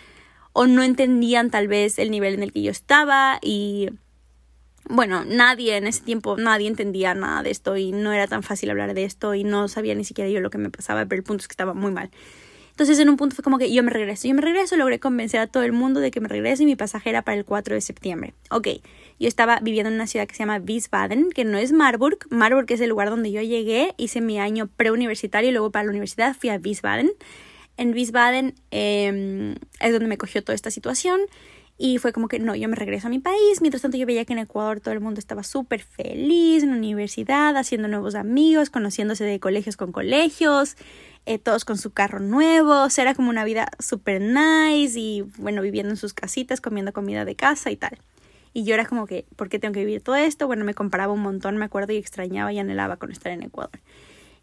o 0.54 0.68
no 0.68 0.84
entendían 0.84 1.50
tal 1.50 1.68
vez 1.68 2.00
el 2.00 2.12
nivel 2.12 2.34
en 2.36 2.44
el 2.44 2.54
que 2.54 2.62
yo 2.62 2.72
estaba 2.72 3.40
y 3.42 3.90
bueno, 4.90 5.24
nadie 5.26 5.78
en 5.78 5.88
ese 5.88 6.02
tiempo, 6.02 6.38
nadie 6.38 6.68
entendía 6.68 7.14
nada 7.14 7.44
de 7.44 7.52
esto 7.52 7.78
y 7.78 7.92
no 7.92 8.12
era 8.12 8.28
tan 8.28 8.44
fácil 8.44 8.70
hablar 8.70 8.94
de 8.94 9.04
esto 9.04 9.36
y 9.36 9.44
no 9.44 9.68
sabía 9.68 9.96
ni 9.96 10.04
siquiera 10.04 10.30
yo 10.30 10.40
lo 10.40 10.50
que 10.50 10.58
me 10.58 10.70
pasaba, 10.70 11.06
pero 11.06 11.20
el 11.20 11.24
punto 11.24 11.42
es 11.42 11.48
que 11.48 11.54
estaba 11.54 11.74
muy 11.74 11.92
mal. 11.92 12.10
Entonces 12.72 13.00
en 13.00 13.10
un 13.10 13.18
punto 13.18 13.36
fue 13.36 13.44
como 13.44 13.58
que 13.58 13.72
yo 13.72 13.84
me 13.84 13.92
regreso, 13.92 14.28
yo 14.28 14.34
me 14.34 14.42
regreso, 14.42 14.76
logré 14.76 15.00
convencer 15.00 15.40
a 15.40 15.48
todo 15.48 15.64
el 15.64 15.72
mundo 15.72 16.00
de 16.00 16.10
que 16.10 16.20
me 16.20 16.28
regrese 16.28 16.64
y 16.64 16.66
mi 16.66 16.76
pasaje 16.76 17.10
era 17.10 17.22
para 17.22 17.38
el 17.38 17.46
4 17.46 17.76
de 17.76 17.82
septiembre. 17.82 18.34
Ok, 18.50 18.68
yo 19.20 19.28
estaba 19.28 19.60
viviendo 19.62 19.90
en 19.90 19.96
una 19.96 20.08
ciudad 20.08 20.26
que 20.26 20.34
se 20.34 20.40
llama 20.40 20.58
Wiesbaden, 20.58 21.30
que 21.30 21.44
no 21.44 21.58
es 21.58 21.74
Marburg, 21.74 22.20
Marburg 22.30 22.66
es 22.70 22.82
el 22.82 22.90
lugar 22.90 23.10
donde 23.10 23.32
yo 23.32 23.42
llegué, 23.42 23.94
hice 23.98 24.22
mi 24.22 24.40
año 24.40 24.68
preuniversitario 24.68 25.50
y 25.50 25.54
luego 25.54 25.72
para 25.72 25.84
la 25.84 25.92
universidad 25.92 26.36
fui 26.36 26.50
a 26.50 26.56
Wiesbaden. 26.56 27.12
En 27.78 27.94
Wiesbaden 27.94 28.56
eh, 28.72 29.56
es 29.80 29.92
donde 29.92 30.08
me 30.08 30.18
cogió 30.18 30.44
toda 30.44 30.56
esta 30.56 30.72
situación 30.72 31.20
y 31.82 31.98
fue 31.98 32.14
como 32.14 32.28
que 32.28 32.38
no, 32.38 32.56
yo 32.56 32.70
me 32.70 32.76
regreso 32.76 33.08
a 33.08 33.10
mi 33.10 33.18
país. 33.18 33.60
Mientras 33.60 33.82
tanto 33.82 33.98
yo 33.98 34.06
veía 34.06 34.24
que 34.24 34.34
en 34.34 34.40
Ecuador 34.40 34.80
todo 34.80 34.94
el 34.94 35.00
mundo 35.00 35.20
estaba 35.20 35.42
súper 35.42 35.82
feliz 35.82 36.62
en 36.62 36.70
la 36.70 36.76
universidad, 36.76 37.58
haciendo 37.58 37.88
nuevos 37.88 38.14
amigos, 38.14 38.70
conociéndose 38.70 39.24
de 39.24 39.40
colegios 39.40 39.78
con 39.78 39.92
colegios, 39.92 40.78
eh, 41.26 41.40
todos 41.40 41.66
con 41.66 41.80
su 41.80 41.90
carro 41.90 42.20
nuevo. 42.20 42.84
O 42.84 42.90
sea, 42.92 43.02
era 43.02 43.16
como 43.16 43.32
una 43.32 43.44
vida 43.44 43.68
súper 43.80 44.22
nice 44.22 45.00
y 45.00 45.24
bueno, 45.40 45.64
viviendo 45.64 45.90
en 45.90 45.98
sus 45.98 46.14
casitas, 46.14 46.62
comiendo 46.62 46.94
comida 46.94 47.26
de 47.26 47.36
casa 47.36 47.72
y 47.72 47.78
tal. 47.78 47.98
Y 48.54 48.64
yo 48.64 48.76
era 48.76 48.86
como 48.86 49.08
que, 49.08 49.26
¿por 49.36 49.50
qué 49.50 49.58
tengo 49.58 49.74
que 49.74 49.80
vivir 49.80 50.02
todo 50.02 50.18
esto? 50.18 50.46
Bueno, 50.46 50.64
me 50.66 50.76
comparaba 50.76 51.14
un 51.14 51.22
montón, 51.22 51.58
me 51.58 51.66
acuerdo, 51.66 51.94
y 51.94 51.98
extrañaba 51.98 52.54
y 52.54 52.60
anhelaba 52.60 52.98
con 52.98 53.12
estar 53.12 53.32
en 53.32 53.42
Ecuador. 53.42 53.80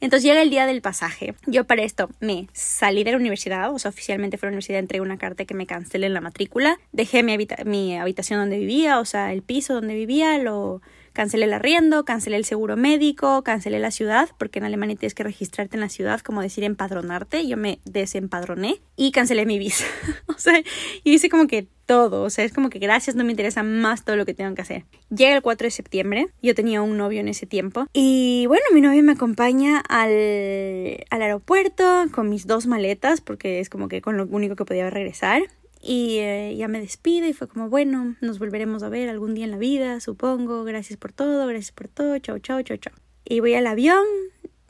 Entonces 0.00 0.24
llega 0.24 0.42
el 0.42 0.50
día 0.50 0.66
del 0.66 0.80
pasaje. 0.80 1.34
Yo 1.46 1.64
para 1.64 1.82
esto 1.82 2.08
me 2.20 2.48
salí 2.52 3.02
de 3.04 3.12
la 3.12 3.16
universidad, 3.16 3.72
o 3.74 3.78
sea, 3.78 3.88
oficialmente 3.88 4.38
fue 4.38 4.46
a 4.46 4.50
la 4.50 4.52
universidad, 4.52 4.78
entregué 4.78 5.02
una 5.02 5.18
carta 5.18 5.44
que 5.44 5.54
me 5.54 5.66
cancelen 5.66 6.14
la 6.14 6.20
matrícula, 6.20 6.78
dejé 6.92 7.22
mi, 7.22 7.36
mi 7.64 7.96
habitación 7.96 8.38
donde 8.38 8.58
vivía, 8.58 9.00
o 9.00 9.04
sea, 9.04 9.32
el 9.32 9.42
piso 9.42 9.74
donde 9.74 9.94
vivía, 9.94 10.38
lo 10.38 10.80
cancelé 11.18 11.46
el 11.46 11.52
arriendo, 11.52 12.04
cancelé 12.04 12.36
el 12.36 12.44
seguro 12.44 12.76
médico, 12.76 13.42
cancelé 13.42 13.80
la 13.80 13.90
ciudad, 13.90 14.28
porque 14.38 14.60
en 14.60 14.66
Alemania 14.66 14.94
tienes 14.94 15.14
que 15.14 15.24
registrarte 15.24 15.76
en 15.76 15.80
la 15.80 15.88
ciudad, 15.88 16.20
como 16.20 16.42
decir 16.42 16.62
empadronarte, 16.62 17.44
yo 17.44 17.56
me 17.56 17.80
desempadroné 17.84 18.80
y 18.94 19.10
cancelé 19.10 19.44
mi 19.44 19.58
visa. 19.58 19.84
o 20.28 20.38
sea, 20.38 20.62
y 21.02 21.12
hice 21.12 21.28
como 21.28 21.48
que 21.48 21.66
todo, 21.86 22.22
o 22.22 22.30
sea, 22.30 22.44
es 22.44 22.52
como 22.52 22.70
que 22.70 22.78
gracias, 22.78 23.16
no 23.16 23.24
me 23.24 23.32
interesa 23.32 23.64
más 23.64 24.04
todo 24.04 24.14
lo 24.14 24.26
que 24.26 24.34
tengo 24.34 24.54
que 24.54 24.62
hacer. 24.62 24.84
Llega 25.10 25.34
el 25.34 25.42
4 25.42 25.66
de 25.66 25.70
septiembre, 25.72 26.28
yo 26.40 26.54
tenía 26.54 26.82
un 26.82 26.96
novio 26.96 27.18
en 27.18 27.26
ese 27.26 27.46
tiempo. 27.46 27.86
Y 27.92 28.44
bueno, 28.46 28.66
mi 28.72 28.80
novio 28.80 29.02
me 29.02 29.12
acompaña 29.12 29.80
al, 29.88 31.04
al 31.10 31.22
aeropuerto 31.22 32.04
con 32.12 32.28
mis 32.28 32.46
dos 32.46 32.66
maletas 32.66 33.22
porque 33.22 33.58
es 33.58 33.70
como 33.70 33.88
que 33.88 34.02
con 34.02 34.16
lo 34.16 34.26
único 34.26 34.54
que 34.54 34.64
podía 34.64 34.88
regresar 34.88 35.42
y 35.80 36.18
eh, 36.18 36.54
ya 36.56 36.68
me 36.68 36.80
despido 36.80 37.26
y 37.26 37.32
fue 37.32 37.48
como, 37.48 37.68
bueno, 37.68 38.16
nos 38.20 38.38
volveremos 38.38 38.82
a 38.82 38.88
ver 38.88 39.08
algún 39.08 39.34
día 39.34 39.44
en 39.44 39.52
la 39.52 39.58
vida, 39.58 40.00
supongo. 40.00 40.64
Gracias 40.64 40.98
por 40.98 41.12
todo, 41.12 41.46
gracias 41.46 41.72
por 41.72 41.88
todo. 41.88 42.18
Chao, 42.18 42.38
chao, 42.38 42.62
chao, 42.62 42.76
chao. 42.76 42.94
Y 43.24 43.40
voy 43.40 43.54
al 43.54 43.66
avión, 43.66 44.04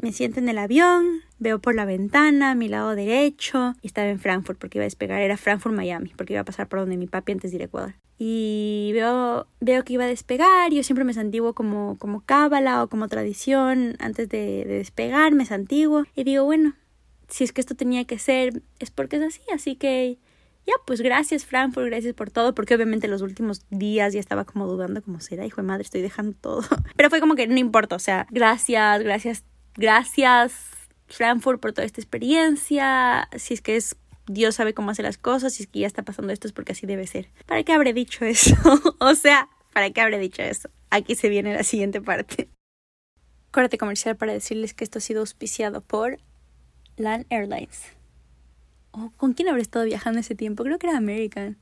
me 0.03 0.13
siento 0.13 0.41
en 0.41 0.49
el 0.49 0.59
avión, 0.59 1.23
veo 1.39 1.61
por 1.61 1.75
la 1.75 1.85
ventana, 1.85 2.55
mi 2.55 2.69
lado 2.69 2.95
derecho, 2.95 3.75
y 3.83 3.87
estaba 3.87 4.09
en 4.09 4.19
Frankfurt 4.19 4.59
porque 4.59 4.79
iba 4.79 4.83
a 4.83 4.87
despegar, 4.87 5.21
era 5.21 5.37
Frankfurt, 5.37 5.75
Miami, 5.75 6.13
porque 6.17 6.35
iba 6.35 6.43
a 6.43 6.45
pasar 6.45 6.69
por 6.69 6.81
donde 6.81 6.97
mi 6.97 7.07
papi 7.07 7.33
antes 7.33 7.51
de 7.51 7.57
ir 7.57 7.63
a 7.63 7.67
Ecuador. 7.67 7.95
Y 8.19 8.91
veo, 8.95 9.47
veo 9.61 9.85
que 9.85 9.93
iba 9.93 10.05
a 10.05 10.09
despegar, 10.09 10.73
yo 10.73 10.83
siempre 10.83 11.05
me 11.05 11.15
santiguo 11.15 11.55
como, 11.55 11.97
como 11.99 12.21
cábala 12.23 12.83
o 12.83 12.89
como 12.89 13.09
tradición, 13.09 13.97
antes 14.01 14.29
de, 14.29 14.65
de 14.65 14.79
despegar 14.79 15.33
me 15.33 15.47
santiguo, 15.47 16.05
y 16.17 16.25
digo, 16.25 16.45
bueno, 16.45 16.75
si 17.29 17.45
es 17.45 17.53
que 17.53 17.61
esto 17.61 17.75
tenía 17.75 18.05
que 18.05 18.19
ser, 18.19 18.63
es 18.81 18.91
porque 18.91 19.17
es 19.17 19.23
así, 19.23 19.43
así 19.53 19.77
que 19.77 20.19
ya, 20.69 20.75
pues 20.85 21.01
gracias 21.01 21.47
Frankfurt, 21.47 21.87
gracias 21.87 22.13
por 22.13 22.31
todo, 22.31 22.55
porque 22.55 22.75
obviamente 22.75 23.09
los 23.09 23.23
últimos 23.23 23.63
días 23.71 24.13
ya 24.13 24.21
estaba 24.21 24.45
como 24.45 24.67
dudando 24.67 25.03
como 25.03 25.19
será, 25.19 25.47
hijo 25.47 25.63
de 25.63 25.67
madre, 25.67 25.83
estoy 25.83 26.03
dejando 26.03 26.37
todo. 26.39 26.61
Pero 26.97 27.09
fue 27.09 27.21
como 27.21 27.37
que 27.37 27.47
no 27.47 27.57
importa, 27.57 27.97
o 27.97 27.99
sea, 27.99 28.27
gracias, 28.31 29.03
gracias, 29.03 29.45
gracias 29.77 30.53
Frankfurt 31.07 31.59
por 31.59 31.73
toda 31.73 31.87
esta 31.87 32.03
experiencia, 32.03 33.31
si 33.37 33.55
es 33.55 33.63
que 33.63 33.77
es 33.77 33.97
Dios 34.27 34.57
sabe 34.57 34.75
cómo 34.75 34.91
hace 34.91 35.03
las 35.03 35.17
cosas 35.17 35.59
y 35.59 35.63
es 35.63 35.69
que 35.71 35.79
ya 35.79 35.87
está 35.87 36.03
pasando 36.03 36.35
esto 36.35 36.47
es 36.47 36.53
porque 36.53 36.73
así 36.73 36.87
debe 36.87 37.07
ser. 37.07 37.31
¿Para 37.47 37.63
qué 37.63 37.73
habré 37.73 37.95
dicho 37.95 38.27
eso? 38.27 38.55
o 39.01 39.15
sea, 39.15 39.49
¿para 39.73 39.89
qué 39.89 40.03
habré 40.03 40.19
dicho 40.19 40.43
eso? 40.43 40.69
Aquí 40.91 41.15
se 41.15 41.31
viene 41.31 41.55
la 41.55 41.63
siguiente 41.63 42.03
parte. 42.03 42.51
Corte 43.51 43.79
comercial 43.79 44.17
para 44.17 44.35
decirles 44.35 44.75
que 44.75 44.85
esto 44.85 44.99
ha 44.99 45.01
sido 45.01 45.21
auspiciado 45.21 45.81
por 45.81 46.19
Land 46.99 47.25
Airlines. 47.31 47.98
Oh, 48.93 49.13
¿Con 49.17 49.35
quién 49.35 49.49
habré 49.49 49.63
estado 49.63 49.85
viajando 49.85 50.21
ese 50.21 50.35
tiempo? 50.35 50.65
Creo 50.65 50.79
que 50.79 50.87
era 50.87 50.97
American. 50.97 51.57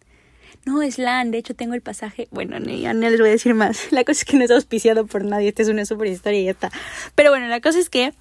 No, 0.64 0.82
es 0.82 0.98
LAN, 0.98 1.30
de 1.30 1.38
hecho 1.38 1.54
tengo 1.54 1.74
el 1.74 1.80
pasaje. 1.80 2.28
Bueno, 2.30 2.58
ya 2.58 2.94
no 2.94 3.08
les 3.08 3.20
voy 3.20 3.28
a 3.28 3.32
decir 3.32 3.54
más. 3.54 3.86
La 3.92 4.04
cosa 4.04 4.20
es 4.20 4.24
que 4.24 4.36
no 4.36 4.44
es 4.44 4.50
auspiciado 4.50 5.06
por 5.06 5.24
nadie. 5.24 5.48
Esta 5.48 5.62
es 5.62 5.68
una 5.68 5.84
super 5.84 6.08
historia 6.08 6.40
y 6.40 6.44
ya 6.44 6.50
está. 6.52 6.70
Pero 7.14 7.30
bueno, 7.30 7.46
la 7.48 7.60
cosa 7.60 7.78
es 7.78 7.90
que 7.90 8.12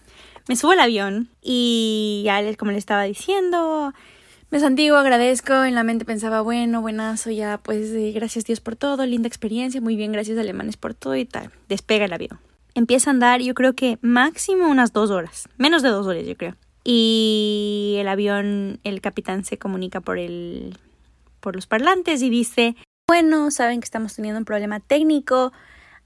me 0.48 0.56
subo 0.56 0.72
al 0.72 0.80
avión 0.80 1.30
y 1.42 2.24
ya 2.26 2.42
les, 2.42 2.58
como 2.58 2.72
les 2.72 2.80
estaba 2.80 3.04
diciendo, 3.04 3.94
me 4.52 4.60
santigo, 4.60 4.96
agradezco. 4.98 5.64
En 5.64 5.76
la 5.76 5.84
mente 5.84 6.06
pensaba, 6.06 6.42
bueno, 6.42 6.82
buenazo, 6.82 7.32
ya 7.32 7.58
pues 7.58 7.92
eh, 7.92 8.12
gracias 8.14 8.46
Dios 8.46 8.62
por 8.62 8.76
todo, 8.76 9.06
linda 9.06 9.28
experiencia, 9.28 9.82
muy 9.82 9.96
bien, 9.96 10.12
gracias 10.12 10.38
alemanes 10.38 10.78
por 10.78 10.94
todo 10.94 11.16
y 11.16 11.26
tal. 11.26 11.52
Despega 11.68 12.06
el 12.06 12.14
avión. 12.14 12.40
Empieza 12.76 13.10
a 13.10 13.14
andar, 13.14 13.42
yo 13.42 13.54
creo 13.54 13.74
que 13.74 13.98
máximo 14.02 14.68
unas 14.68 14.94
dos 14.94 15.10
horas, 15.10 15.48
menos 15.58 15.82
de 15.82 15.90
dos 15.90 16.06
horas, 16.06 16.26
yo 16.26 16.36
creo. 16.36 16.56
Y 16.88 17.96
el 17.98 18.08
avión, 18.08 18.80
el 18.84 19.02
capitán 19.02 19.44
se 19.44 19.58
comunica 19.58 20.02
por 20.02 20.20
el 20.20 20.78
por 21.40 21.56
los 21.56 21.68
parlantes 21.68 22.22
y 22.22 22.30
dice, 22.30 22.76
bueno, 23.08 23.52
saben 23.52 23.80
que 23.80 23.86
estamos 23.86 24.16
teniendo 24.16 24.40
un 24.40 24.46
problema 24.46 24.80
técnico, 24.80 25.52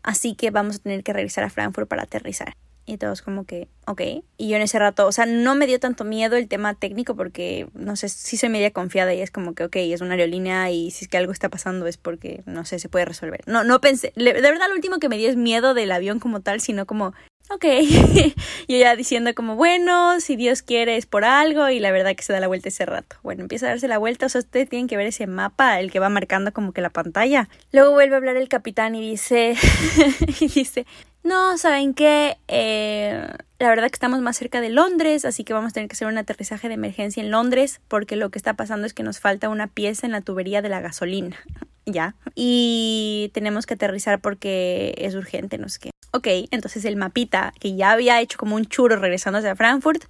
así 0.03 0.35
que 0.35 0.51
vamos 0.51 0.77
a 0.77 0.79
tener 0.79 1.03
que 1.03 1.13
regresar 1.13 1.43
a 1.43 1.49
Frankfurt 1.49 1.87
para 1.87 2.03
aterrizar. 2.03 2.53
Y 2.85 2.97
todos 2.97 3.21
como 3.21 3.45
que, 3.45 3.67
ok. 3.85 4.01
Y 4.37 4.49
yo 4.49 4.55
en 4.55 4.63
ese 4.63 4.79
rato, 4.79 5.05
o 5.05 5.11
sea, 5.11 5.25
no 5.25 5.53
me 5.53 5.67
dio 5.67 5.79
tanto 5.79 6.03
miedo 6.03 6.35
el 6.35 6.47
tema 6.47 6.73
técnico 6.73 7.15
porque, 7.15 7.67
no 7.73 7.95
sé, 7.95 8.09
sí 8.09 8.35
soy 8.35 8.49
media 8.49 8.71
confiada 8.71 9.13
y 9.13 9.21
es 9.21 9.31
como 9.31 9.53
que, 9.53 9.63
ok, 9.63 9.75
es 9.75 10.01
una 10.01 10.15
aerolínea 10.15 10.71
y 10.71 10.91
si 10.91 11.05
es 11.05 11.09
que 11.09 11.17
algo 11.17 11.31
está 11.31 11.49
pasando 11.49 11.87
es 11.87 11.97
porque, 11.97 12.41
no 12.45 12.65
sé, 12.65 12.79
se 12.79 12.89
puede 12.89 13.05
resolver. 13.05 13.41
No, 13.45 13.63
no 13.63 13.79
pensé, 13.79 14.11
de 14.15 14.33
verdad 14.33 14.67
lo 14.69 14.75
último 14.75 14.97
que 14.97 15.07
me 15.07 15.17
dio 15.17 15.29
es 15.29 15.35
miedo 15.35 15.73
del 15.73 15.91
avión 15.91 16.19
como 16.19 16.41
tal, 16.41 16.61
sino 16.61 16.85
como, 16.85 17.13
ok, 17.49 17.65
yo 18.67 18.77
ya 18.77 18.95
diciendo 18.95 19.33
como, 19.33 19.55
bueno, 19.55 20.19
si 20.19 20.35
Dios 20.35 20.61
quiere 20.61 20.97
es 20.97 21.05
por 21.05 21.25
algo 21.25 21.69
y 21.69 21.79
la 21.79 21.91
verdad 21.91 22.15
que 22.15 22.23
se 22.23 22.33
da 22.33 22.39
la 22.39 22.47
vuelta 22.47 22.69
ese 22.69 22.85
rato. 22.85 23.17
Bueno, 23.23 23.41
empieza 23.41 23.65
a 23.65 23.69
darse 23.69 23.87
la 23.87 23.97
vuelta, 23.97 24.27
o 24.27 24.29
sea, 24.29 24.39
ustedes 24.39 24.69
tienen 24.69 24.87
que 24.87 24.97
ver 24.97 25.07
ese 25.07 25.27
mapa, 25.27 25.79
el 25.79 25.91
que 25.91 25.99
va 25.99 26.09
marcando 26.09 26.53
como 26.53 26.71
que 26.71 26.81
la 26.81 26.89
pantalla. 26.89 27.49
Luego 27.71 27.91
vuelve 27.91 28.15
a 28.15 28.17
hablar 28.17 28.37
el 28.37 28.49
capitán 28.49 28.95
y 28.95 29.01
dice, 29.01 29.55
y 30.39 30.47
dice, 30.47 30.85
no, 31.23 31.57
¿saben 31.57 31.93
qué? 31.93 32.37
Eh, 32.47 33.27
la 33.59 33.69
verdad 33.69 33.89
que 33.89 33.95
estamos 33.95 34.21
más 34.21 34.37
cerca 34.37 34.61
de 34.61 34.69
Londres, 34.69 35.25
así 35.25 35.43
que 35.43 35.53
vamos 35.53 35.71
a 35.71 35.73
tener 35.73 35.89
que 35.89 35.93
hacer 35.93 36.07
un 36.07 36.17
aterrizaje 36.17 36.67
de 36.69 36.75
emergencia 36.75 37.21
en 37.21 37.31
Londres 37.31 37.81
porque 37.87 38.15
lo 38.15 38.29
que 38.29 38.39
está 38.39 38.53
pasando 38.53 38.85
es 38.85 38.93
que 38.93 39.03
nos 39.03 39.19
falta 39.19 39.49
una 39.49 39.67
pieza 39.67 40.05
en 40.05 40.13
la 40.13 40.21
tubería 40.21 40.61
de 40.61 40.69
la 40.69 40.79
gasolina. 40.81 41.37
ya. 41.85 42.15
Y 42.35 43.31
tenemos 43.33 43.65
que 43.65 43.73
aterrizar 43.73 44.21
porque 44.21 44.93
es 44.97 45.15
urgente, 45.15 45.57
no 45.57 45.67
sé 45.67 45.79
qué. 45.79 45.91
Ok, 46.11 46.27
entonces 46.51 46.85
el 46.85 46.95
mapita 46.95 47.53
que 47.59 47.75
ya 47.75 47.91
había 47.91 48.19
hecho 48.19 48.37
como 48.37 48.55
un 48.55 48.65
churro 48.65 48.95
regresando 48.95 49.39
hacia 49.39 49.55
Frankfurt, 49.55 50.05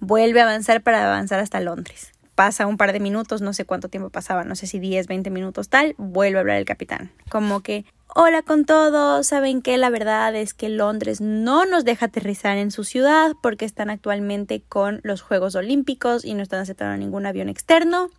vuelve 0.00 0.40
a 0.40 0.44
avanzar 0.44 0.82
para 0.82 1.06
avanzar 1.06 1.38
hasta 1.38 1.60
Londres. 1.60 2.12
Pasa 2.34 2.66
un 2.66 2.76
par 2.76 2.92
de 2.92 3.00
minutos, 3.00 3.40
no 3.40 3.52
sé 3.52 3.64
cuánto 3.64 3.88
tiempo 3.88 4.10
pasaba, 4.10 4.44
no 4.44 4.56
sé 4.56 4.66
si 4.66 4.78
10, 4.78 5.06
20 5.06 5.30
minutos 5.30 5.68
tal, 5.68 5.94
vuelve 5.98 6.38
a 6.38 6.40
hablar 6.40 6.56
el 6.58 6.64
capitán. 6.64 7.12
Como 7.30 7.62
que, 7.62 7.86
hola 8.14 8.42
con 8.42 8.64
todos, 8.64 9.26
saben 9.26 9.62
que 9.62 9.78
la 9.78 9.88
verdad 9.88 10.34
es 10.34 10.52
que 10.52 10.68
Londres 10.68 11.20
no 11.20 11.64
nos 11.64 11.84
deja 11.84 12.06
aterrizar 12.06 12.58
en 12.58 12.70
su 12.72 12.84
ciudad 12.84 13.32
porque 13.40 13.64
están 13.64 13.88
actualmente 13.88 14.62
con 14.68 15.00
los 15.04 15.22
Juegos 15.22 15.54
Olímpicos 15.54 16.24
y 16.24 16.34
no 16.34 16.42
están 16.42 16.60
aceptando 16.60 16.96
ningún 16.96 17.24
avión 17.24 17.48
externo. 17.48 18.10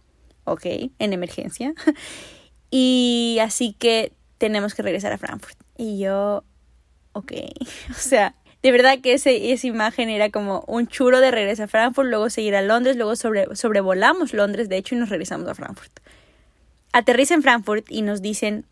Ok, 0.46 0.66
en 0.98 1.14
emergencia. 1.14 1.74
y 2.72 3.38
así 3.42 3.76
que 3.78 4.14
tenemos 4.38 4.74
que 4.74 4.82
regresar 4.82 5.12
a 5.12 5.18
Frankfurt. 5.18 5.58
Y 5.78 6.00
yo, 6.00 6.44
ok, 7.18 7.32
o 7.92 7.94
sea, 7.94 8.36
de 8.64 8.72
verdad 8.72 9.00
que 9.02 9.14
ese, 9.14 9.52
esa 9.52 9.68
imagen 9.68 10.10
era 10.10 10.30
como 10.30 10.64
un 10.68 10.88
churo 10.88 11.20
de 11.20 11.32
regreso 11.32 11.64
a 11.64 11.68
Frankfurt, 11.68 12.10
luego 12.10 12.30
seguir 12.30 12.56
a 12.56 12.62
Londres, 12.62 12.96
luego 12.96 13.16
sobre, 13.16 13.56
sobrevolamos 13.56 14.34
Londres, 14.34 14.70
de 14.70 14.78
hecho, 14.78 14.96
y 14.96 14.98
nos 14.98 15.10
regresamos 15.10 15.48
a 15.48 15.56
Frankfurt. 15.56 16.00
Aterriza 16.92 17.34
en 17.36 17.44
Frankfurt 17.44 17.86
y 17.90 18.02
nos 18.02 18.22
dicen, 18.22 18.66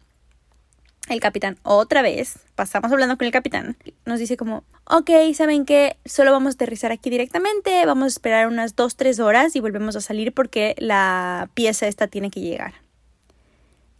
el 1.07 1.19
capitán, 1.19 1.57
otra 1.61 2.01
vez, 2.01 2.39
pasamos 2.55 2.91
hablando 2.91 3.17
con 3.17 3.25
el 3.25 3.31
capitán, 3.31 3.77
nos 4.05 4.19
dice 4.19 4.37
como, 4.37 4.63
ok, 4.85 5.11
¿saben 5.35 5.65
qué? 5.65 5.97
Solo 6.03 6.31
vamos 6.31 6.53
a 6.53 6.55
aterrizar 6.55 6.91
aquí 6.91 7.09
directamente, 7.09 7.85
vamos 7.85 8.05
a 8.05 8.07
esperar 8.07 8.47
unas 8.47 8.75
2-3 8.75 9.23
horas 9.23 9.55
y 9.55 9.59
volvemos 9.59 9.95
a 9.95 10.01
salir 10.01 10.33
porque 10.33 10.75
la 10.79 11.49
pieza 11.53 11.87
esta 11.87 12.07
tiene 12.07 12.31
que 12.31 12.41
llegar. 12.41 12.84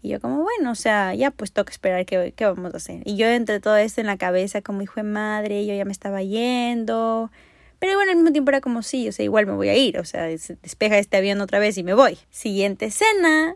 Y 0.06 0.10
yo 0.10 0.22
como, 0.22 0.44
bueno, 0.44 0.70
o 0.70 0.76
sea, 0.76 1.16
ya 1.16 1.32
pues 1.32 1.52
toca 1.52 1.72
esperar 1.72 2.06
qué, 2.06 2.32
vamos 2.42 2.76
a 2.76 2.78
hacer. 2.78 3.02
Y 3.06 3.16
yo 3.16 3.26
entre 3.26 3.60
todo 3.60 3.76
esto 3.76 4.02
en 4.02 4.08
la 4.08 4.18
cabeza 4.18 4.62
como 4.62 4.84
hijo 4.84 4.94
de 4.98 5.04
madre, 5.04 5.66
yo 5.66 5.74
ya 5.74 5.84
me 5.84 5.92
estaba 5.92 6.22
yendo. 6.22 7.32
Pero 7.80 7.96
bueno, 7.96 8.12
al 8.12 8.18
mismo 8.18 8.32
tiempo 8.32 8.52
era 8.52 8.62
como, 8.62 8.84
sí, 8.84 9.10
o 9.10 9.12
sea, 9.12 9.26
igual 9.26 9.48
me 9.48 9.54
voy 9.54 9.70
a 9.70 9.76
ir. 9.76 9.98
O 9.98 10.06
sea, 10.06 10.26
despeja 10.26 11.00
este 11.00 11.18
avión 11.18 11.42
otra 11.42 11.58
vez 11.58 11.80
y 11.80 11.84
me 11.84 11.96
voy. 11.96 12.20
Siguiente 12.30 12.86
escena, 12.86 13.56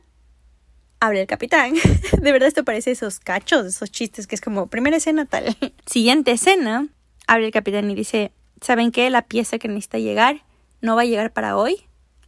habla 1.00 1.20
el 1.20 1.28
capitán. 1.28 1.76
de 2.20 2.32
verdad 2.32 2.48
esto 2.48 2.64
parece 2.64 2.90
esos 2.90 3.20
cachos, 3.20 3.68
esos 3.68 3.92
chistes 3.92 4.26
que 4.26 4.34
es 4.34 4.42
como, 4.42 4.66
primera 4.66 4.98
escena 4.98 5.26
tal. 5.26 5.56
Siguiente 5.86 6.32
escena, 6.32 6.88
habla 7.28 7.46
el 7.46 7.54
capitán 7.54 7.92
y 7.92 7.94
dice, 7.94 8.32
¿saben 8.60 8.92
qué? 8.92 9.12
La 9.12 9.22
pieza 9.22 9.60
que 9.60 9.68
necesita 9.68 10.00
llegar 10.00 10.42
no 10.82 10.96
va 10.96 11.04
a 11.04 11.06
llegar 11.06 11.32
para 11.32 11.58
hoy. 11.58 11.84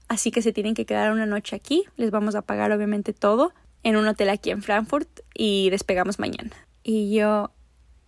Así 0.09 0.29
que 0.29 0.43
se 0.43 0.53
tienen 0.53 0.75
que 0.75 0.85
quedar 0.85 1.11
una 1.11 1.25
noche 1.25 1.55
aquí. 1.55 1.85
Les 1.97 2.11
vamos 2.11 2.35
a 2.35 2.43
pagar 2.43 2.71
obviamente 2.71 3.13
todo 3.13 3.51
en 3.83 3.95
un 3.95 4.07
hotel 4.07 4.29
aquí 4.29 4.51
en 4.51 4.61
Frankfurt 4.61 5.09
y 5.33 5.69
despegamos 5.69 6.19
mañana. 6.19 6.51
Y 6.83 7.13
yo, 7.13 7.51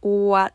¿what? 0.01 0.51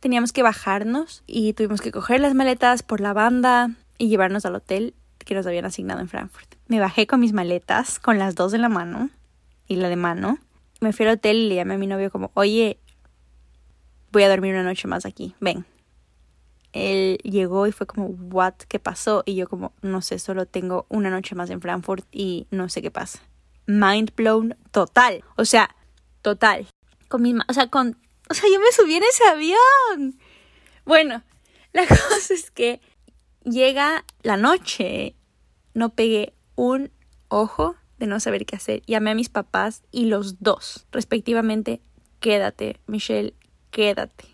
Teníamos 0.00 0.32
que 0.32 0.42
bajarnos 0.42 1.22
y 1.26 1.54
tuvimos 1.54 1.80
que 1.80 1.90
coger 1.92 2.20
las 2.20 2.34
maletas 2.34 2.82
por 2.82 3.00
la 3.00 3.12
banda 3.12 3.70
y 3.98 4.08
llevarnos 4.08 4.44
al 4.44 4.54
hotel 4.54 4.94
que 5.18 5.34
nos 5.34 5.46
habían 5.46 5.64
asignado 5.64 6.00
en 6.00 6.08
Frankfurt. 6.08 6.54
Me 6.68 6.80
bajé 6.80 7.06
con 7.06 7.20
mis 7.20 7.32
maletas, 7.32 7.98
con 7.98 8.18
las 8.18 8.34
dos 8.34 8.52
en 8.52 8.60
la 8.60 8.68
mano 8.68 9.10
y 9.66 9.76
la 9.76 9.88
de 9.88 9.96
mano. 9.96 10.38
Me 10.80 10.92
fui 10.92 11.06
al 11.06 11.14
hotel 11.14 11.36
y 11.36 11.48
le 11.48 11.54
llamé 11.54 11.74
a 11.74 11.78
mi 11.78 11.86
novio 11.86 12.10
como, 12.10 12.30
oye, 12.34 12.78
voy 14.12 14.24
a 14.24 14.28
dormir 14.28 14.52
una 14.52 14.62
noche 14.62 14.86
más 14.88 15.06
aquí, 15.06 15.34
ven. 15.40 15.64
Él 16.72 17.18
llegó 17.22 17.66
y 17.66 17.72
fue 17.72 17.86
como, 17.86 18.06
what, 18.06 18.54
¿qué 18.68 18.78
pasó? 18.78 19.22
Y 19.24 19.36
yo 19.36 19.48
como, 19.48 19.72
no 19.80 20.02
sé, 20.02 20.18
solo 20.18 20.44
tengo 20.44 20.86
una 20.88 21.08
noche 21.08 21.34
más 21.34 21.48
en 21.50 21.60
Frankfurt 21.60 22.04
y 22.10 22.46
no 22.50 22.68
sé 22.68 22.82
qué 22.82 22.90
pasa 22.90 23.20
mind 23.66 24.14
blown 24.14 24.56
total. 24.70 25.24
O 25.36 25.44
sea, 25.44 25.74
total. 26.22 26.66
Con 27.08 27.22
mi, 27.22 27.34
o 27.48 27.52
sea, 27.52 27.68
con, 27.68 27.98
o 28.30 28.34
sea, 28.34 28.48
yo 28.52 28.58
me 28.60 28.72
subí 28.72 28.94
en 28.94 29.02
ese 29.02 29.24
avión. 29.24 30.18
Bueno, 30.84 31.22
la 31.72 31.86
cosa 31.88 32.34
es 32.34 32.50
que 32.50 32.80
llega 33.44 34.04
la 34.22 34.36
noche, 34.36 35.14
no 35.74 35.90
pegué 35.90 36.34
un 36.56 36.90
ojo 37.28 37.76
de 37.98 38.06
no 38.06 38.20
saber 38.20 38.46
qué 38.46 38.56
hacer. 38.56 38.82
Llamé 38.86 39.10
a 39.10 39.14
mis 39.14 39.28
papás 39.28 39.82
y 39.90 40.06
los 40.06 40.40
dos, 40.40 40.86
respectivamente, 40.90 41.80
quédate, 42.20 42.80
Michelle, 42.86 43.34
quédate. 43.70 44.26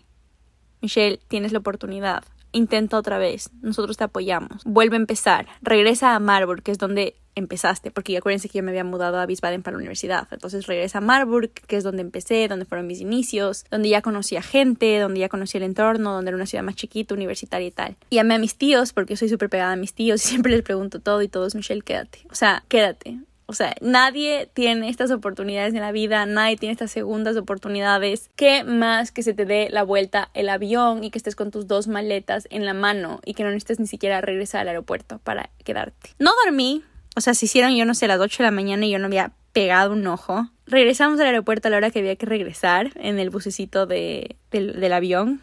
Michelle, 0.81 1.19
tienes 1.27 1.51
la 1.51 1.59
oportunidad. 1.59 2.23
Intenta 2.51 2.97
otra 2.97 3.17
vez. 3.17 3.49
Nosotros 3.61 3.97
te 3.97 4.03
apoyamos. 4.03 4.63
Vuelve 4.65 4.95
a 4.95 4.99
empezar. 4.99 5.47
Regresa 5.61 6.15
a 6.15 6.19
Marburg, 6.19 6.63
que 6.63 6.71
es 6.71 6.77
donde 6.77 7.15
empezaste, 7.35 7.91
porque 7.91 8.17
acuérdense 8.17 8.49
que 8.49 8.57
yo 8.57 8.63
me 8.63 8.71
había 8.71 8.83
mudado 8.83 9.19
a 9.19 9.25
Wiesbaden 9.25 9.63
para 9.63 9.75
la 9.75 9.79
universidad. 9.79 10.27
Entonces 10.31 10.67
regresa 10.67 10.97
a 10.97 11.01
Marburg, 11.01 11.51
que 11.51 11.77
es 11.77 11.83
donde 11.83 12.01
empecé, 12.01 12.47
donde 12.47 12.65
fueron 12.65 12.87
mis 12.87 12.99
inicios, 12.99 13.65
donde 13.71 13.89
ya 13.89 14.01
conocía 14.01 14.41
gente, 14.41 14.99
donde 14.99 15.21
ya 15.21 15.29
conocía 15.29 15.59
el 15.59 15.63
entorno, 15.63 16.13
donde 16.13 16.29
era 16.29 16.35
una 16.35 16.45
ciudad 16.45 16.63
más 16.63 16.75
chiquita, 16.75 17.13
universitaria 17.13 17.67
y 17.67 17.71
tal. 17.71 17.95
Y 18.09 18.17
amé 18.17 18.35
a 18.35 18.39
mis 18.39 18.55
tíos, 18.55 18.93
porque 18.93 19.13
yo 19.13 19.17
soy 19.17 19.29
súper 19.29 19.49
pegada 19.49 19.73
a 19.73 19.77
mis 19.77 19.93
tíos 19.93 20.25
y 20.25 20.29
siempre 20.29 20.51
les 20.51 20.61
pregunto 20.61 20.99
todo 20.99 21.21
y 21.21 21.27
todos, 21.27 21.55
Michelle, 21.55 21.81
quédate. 21.81 22.19
O 22.29 22.35
sea, 22.35 22.63
quédate. 22.67 23.19
O 23.51 23.53
sea, 23.53 23.75
nadie 23.81 24.49
tiene 24.53 24.87
estas 24.87 25.11
oportunidades 25.11 25.73
en 25.73 25.81
la 25.81 25.91
vida, 25.91 26.25
nadie 26.25 26.55
tiene 26.55 26.71
estas 26.71 26.89
segundas 26.89 27.35
oportunidades. 27.35 28.29
¿Qué 28.37 28.63
más 28.63 29.11
que 29.11 29.23
se 29.23 29.33
te 29.33 29.45
dé 29.45 29.67
la 29.69 29.83
vuelta 29.83 30.29
el 30.33 30.47
avión 30.47 31.03
y 31.03 31.11
que 31.11 31.17
estés 31.17 31.35
con 31.35 31.51
tus 31.51 31.67
dos 31.67 31.89
maletas 31.89 32.47
en 32.49 32.65
la 32.65 32.73
mano 32.73 33.19
y 33.25 33.33
que 33.33 33.43
no 33.43 33.49
necesites 33.49 33.81
ni 33.81 33.87
siquiera 33.87 34.21
regresar 34.21 34.61
al 34.61 34.69
aeropuerto 34.69 35.19
para 35.25 35.49
quedarte? 35.65 36.11
No 36.17 36.31
dormí, 36.45 36.81
o 37.17 37.19
sea, 37.19 37.33
se 37.33 37.45
hicieron, 37.45 37.75
yo 37.75 37.83
no 37.83 37.93
sé, 37.93 38.07
las 38.07 38.21
8 38.21 38.37
de 38.41 38.47
la 38.47 38.51
mañana 38.51 38.85
y 38.85 38.91
yo 38.91 38.99
no 38.99 39.07
había 39.07 39.33
pegado 39.51 39.91
un 39.91 40.07
ojo. 40.07 40.47
Regresamos 40.65 41.19
al 41.19 41.25
aeropuerto 41.25 41.67
a 41.67 41.71
la 41.71 41.77
hora 41.77 41.91
que 41.91 41.99
había 41.99 42.15
que 42.15 42.25
regresar 42.25 42.91
en 42.95 43.19
el 43.19 43.31
bucecito 43.31 43.85
de, 43.85 44.37
del, 44.49 44.93
avión. 44.93 45.41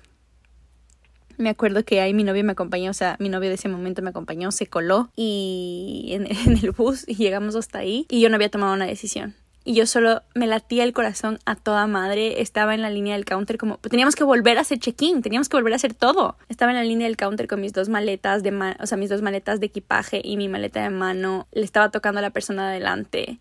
Me 1.39 1.51
acuerdo 1.51 1.85
que 1.85 2.01
ahí 2.01 2.13
mi 2.15 2.25
novio 2.25 2.43
me 2.43 2.53
acompañó, 2.53 2.91
o 2.91 2.95
sea, 2.95 3.17
mi 3.21 3.29
novio 3.29 3.49
de 3.49 3.55
ese 3.55 3.69
momento 3.69 4.03
me 4.03 4.11
acompañó, 4.11 4.51
se 4.51 4.67
coló 4.67 5.09
y 5.15 6.09
en, 6.11 6.27
el 6.27 6.73
bus 6.73 7.05
y 7.07 7.15
llegamos 7.15 7.55
hasta 7.55 7.79
ahí 7.79 8.07
y 8.09 8.21
yo 8.21 8.29
no 8.29 8.35
había 8.35 8.51
tomado 8.51 8.75
una 8.75 8.87
decisión. 8.87 9.37
y 9.65 9.75
yo 9.75 9.87
solo 9.87 10.23
me 10.35 10.49
latía 10.49 10.83
el 10.83 10.93
corazón 10.93 11.39
a 11.45 11.55
toda 11.55 11.87
madre. 11.87 12.43
Estaba 12.43 12.75
en 12.75 12.83
la 12.83 12.91
línea 12.91 13.15
del 13.15 13.25
counter 13.25 13.57
como 13.57 13.79
teníamos 13.79 14.17
que 14.17 14.25
volver 14.25 14.59
a 14.59 14.63
hacer 14.63 14.81
check-in, 14.81 15.23
teníamos 15.23 15.49
que 15.49 15.57
volver 15.57 15.75
a 15.75 15.77
hacer 15.77 15.95
todo. 15.95 16.37
Estaba 16.49 16.73
en 16.73 16.79
la 16.79 16.85
línea 16.85 17.07
del 17.07 17.17
counter 17.17 17.47
con 17.47 17.61
mis 17.61 17.73
dos 17.73 17.89
maletas 17.89 18.43
de 18.43 18.75
o 18.81 18.87
sea, 18.87 18.99
mis 18.99 19.09
dos 19.09 19.23
maletas 19.23 19.61
de 19.61 19.67
equipaje 19.67 20.21
y 20.25 20.37
mi 20.37 20.49
maleta 20.49 20.83
de 20.83 20.91
mano. 20.91 21.47
Le 21.53 21.63
estaba 21.63 21.91
tocando 21.91 22.19
a 22.19 22.23
la 22.23 22.31
persona 22.31 22.65
de 22.65 22.71
adelante. 22.71 23.39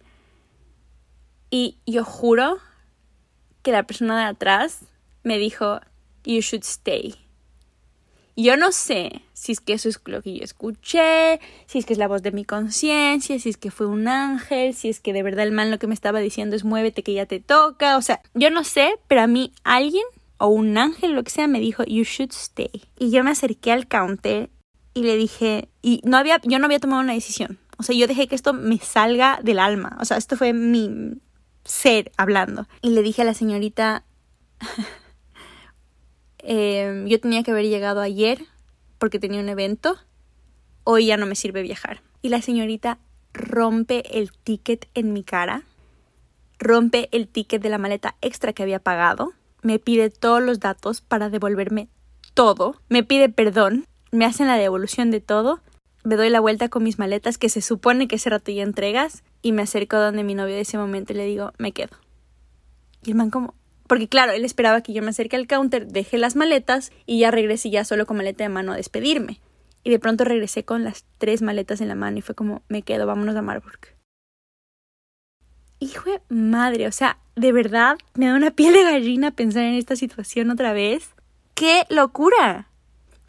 Y 1.49 1.77
yo 1.87 2.03
juro 2.03 2.59
que 3.63 3.71
la 3.71 3.83
persona 3.83 4.19
de 4.19 4.25
atrás 4.25 4.81
me 5.23 5.39
dijo, 5.39 5.79
"You 6.25 6.41
should 6.41 6.63
stay." 6.63 7.26
Yo 8.39 8.55
no 8.55 8.71
sé 8.71 9.23
si 9.33 9.51
es 9.51 9.59
que 9.59 9.73
eso 9.73 9.89
es 9.89 9.99
lo 10.05 10.21
que 10.21 10.37
yo 10.37 10.43
escuché, 10.43 11.39
si 11.65 11.79
es 11.79 11.87
que 11.87 11.93
es 11.93 11.99
la 11.99 12.07
voz 12.07 12.21
de 12.21 12.31
mi 12.31 12.45
conciencia, 12.45 13.39
si 13.39 13.49
es 13.49 13.57
que 13.57 13.71
fue 13.71 13.87
un 13.87 14.07
ángel, 14.07 14.75
si 14.75 14.89
es 14.89 14.99
que 14.99 15.11
de 15.11 15.23
verdad 15.23 15.47
el 15.47 15.51
man 15.51 15.71
lo 15.71 15.79
que 15.79 15.87
me 15.87 15.95
estaba 15.95 16.19
diciendo 16.19 16.55
es 16.55 16.63
muévete 16.63 17.01
que 17.01 17.13
ya 17.13 17.25
te 17.25 17.39
toca, 17.39 17.97
o 17.97 18.01
sea, 18.03 18.21
yo 18.35 18.51
no 18.51 18.63
sé, 18.63 18.93
pero 19.07 19.21
a 19.21 19.27
mí 19.27 19.51
alguien 19.63 20.03
o 20.37 20.49
un 20.49 20.77
ángel, 20.77 21.13
lo 21.13 21.23
que 21.23 21.31
sea, 21.31 21.47
me 21.47 21.59
dijo, 21.59 21.83
you 21.85 22.03
should 22.03 22.31
stay. 22.31 22.83
Y 22.99 23.09
yo 23.09 23.23
me 23.23 23.31
acerqué 23.31 23.71
al 23.71 23.87
counter 23.87 24.51
y 24.93 25.01
le 25.01 25.17
dije, 25.17 25.69
y 25.81 26.01
no 26.03 26.17
había, 26.17 26.39
yo 26.43 26.59
no 26.59 26.65
había 26.65 26.79
tomado 26.79 27.01
una 27.01 27.13
decisión. 27.13 27.57
O 27.79 27.83
sea, 27.83 27.95
yo 27.95 28.05
dejé 28.05 28.27
que 28.27 28.35
esto 28.35 28.53
me 28.53 28.77
salga 28.77 29.39
del 29.43 29.57
alma. 29.57 29.97
O 29.99 30.05
sea, 30.05 30.17
esto 30.17 30.37
fue 30.37 30.53
mi 30.53 31.19
ser 31.63 32.11
hablando. 32.17 32.67
Y 32.81 32.91
le 32.91 33.01
dije 33.01 33.23
a 33.23 33.25
la 33.25 33.33
señorita, 33.33 34.03
Em, 36.39 37.07
yo 37.07 37.19
tenía 37.19 37.43
que 37.43 37.51
haber 37.51 37.65
llegado 37.65 38.01
ayer 38.01 38.45
porque 38.97 39.19
tenía 39.19 39.41
un 39.41 39.49
evento. 39.49 39.97
Hoy 40.83 41.07
ya 41.07 41.17
no 41.17 41.25
me 41.25 41.35
sirve 41.35 41.61
viajar. 41.61 42.01
Y 42.21 42.29
la 42.29 42.41
señorita 42.41 42.99
rompe 43.33 44.17
el 44.17 44.31
ticket 44.31 44.87
en 44.93 45.13
mi 45.13 45.23
cara. 45.23 45.63
Rompe 46.59 47.09
el 47.11 47.27
ticket 47.27 47.61
de 47.61 47.69
la 47.69 47.77
maleta 47.77 48.15
extra 48.21 48.53
que 48.53 48.63
había 48.63 48.79
pagado. 48.79 49.33
Me 49.61 49.79
pide 49.79 50.09
todos 50.09 50.41
los 50.41 50.59
datos 50.59 51.01
para 51.01 51.29
devolverme 51.29 51.89
todo. 52.33 52.75
Me 52.89 53.03
pide 53.03 53.29
perdón. 53.29 53.85
Me 54.11 54.25
hacen 54.25 54.47
la 54.47 54.57
devolución 54.57 55.11
de 55.11 55.21
todo. 55.21 55.59
Me 56.03 56.15
doy 56.15 56.29
la 56.29 56.39
vuelta 56.39 56.69
con 56.69 56.83
mis 56.83 56.99
maletas 56.99 57.37
que 57.37 57.49
se 57.49 57.61
supone 57.61 58.07
que 58.07 58.15
ese 58.15 58.29
rato 58.29 58.51
ya 58.51 58.63
entregas. 58.63 59.23
Y 59.41 59.51
me 59.51 59.63
acerco 59.63 59.97
donde 59.97 60.23
mi 60.23 60.35
novio 60.35 60.55
de 60.55 60.61
ese 60.61 60.77
momento 60.77 61.13
y 61.13 61.17
le 61.17 61.25
digo, 61.25 61.51
me 61.57 61.73
quedo. 61.73 61.97
Y 63.03 63.11
el 63.11 63.15
man 63.17 63.29
como, 63.29 63.53
porque 63.87 64.07
claro, 64.07 64.31
él 64.31 64.45
esperaba 64.45 64.81
que 64.81 64.93
yo 64.93 65.01
me 65.01 65.09
acerque 65.09 65.35
al 65.35 65.47
counter, 65.47 65.87
deje 65.87 66.17
las 66.17 66.35
maletas 66.35 66.91
y 67.05 67.19
ya 67.19 67.31
regresé 67.31 67.69
ya 67.69 67.83
solo 67.83 68.05
con 68.05 68.17
maleta 68.17 68.43
de 68.43 68.49
mano 68.49 68.73
a 68.73 68.77
despedirme. 68.77 69.39
Y 69.83 69.89
de 69.89 69.99
pronto 69.99 70.23
regresé 70.23 70.63
con 70.63 70.83
las 70.83 71.05
tres 71.17 71.41
maletas 71.41 71.81
en 71.81 71.87
la 71.87 71.95
mano 71.95 72.17
y 72.17 72.21
fue 72.21 72.35
como, 72.35 72.63
me 72.67 72.81
quedo, 72.81 73.07
vámonos 73.07 73.35
a 73.35 73.41
Marburg. 73.41 73.79
Hijo 75.79 76.09
de 76.09 76.21
madre, 76.29 76.87
o 76.87 76.91
sea, 76.91 77.19
de 77.35 77.51
verdad 77.51 77.97
me 78.15 78.27
da 78.27 78.35
una 78.35 78.51
piel 78.51 78.73
de 78.73 78.83
gallina 78.83 79.31
pensar 79.31 79.63
en 79.63 79.75
esta 79.75 79.95
situación 79.95 80.49
otra 80.49 80.73
vez. 80.73 81.11
¡Qué 81.53 81.83
locura! 81.89 82.69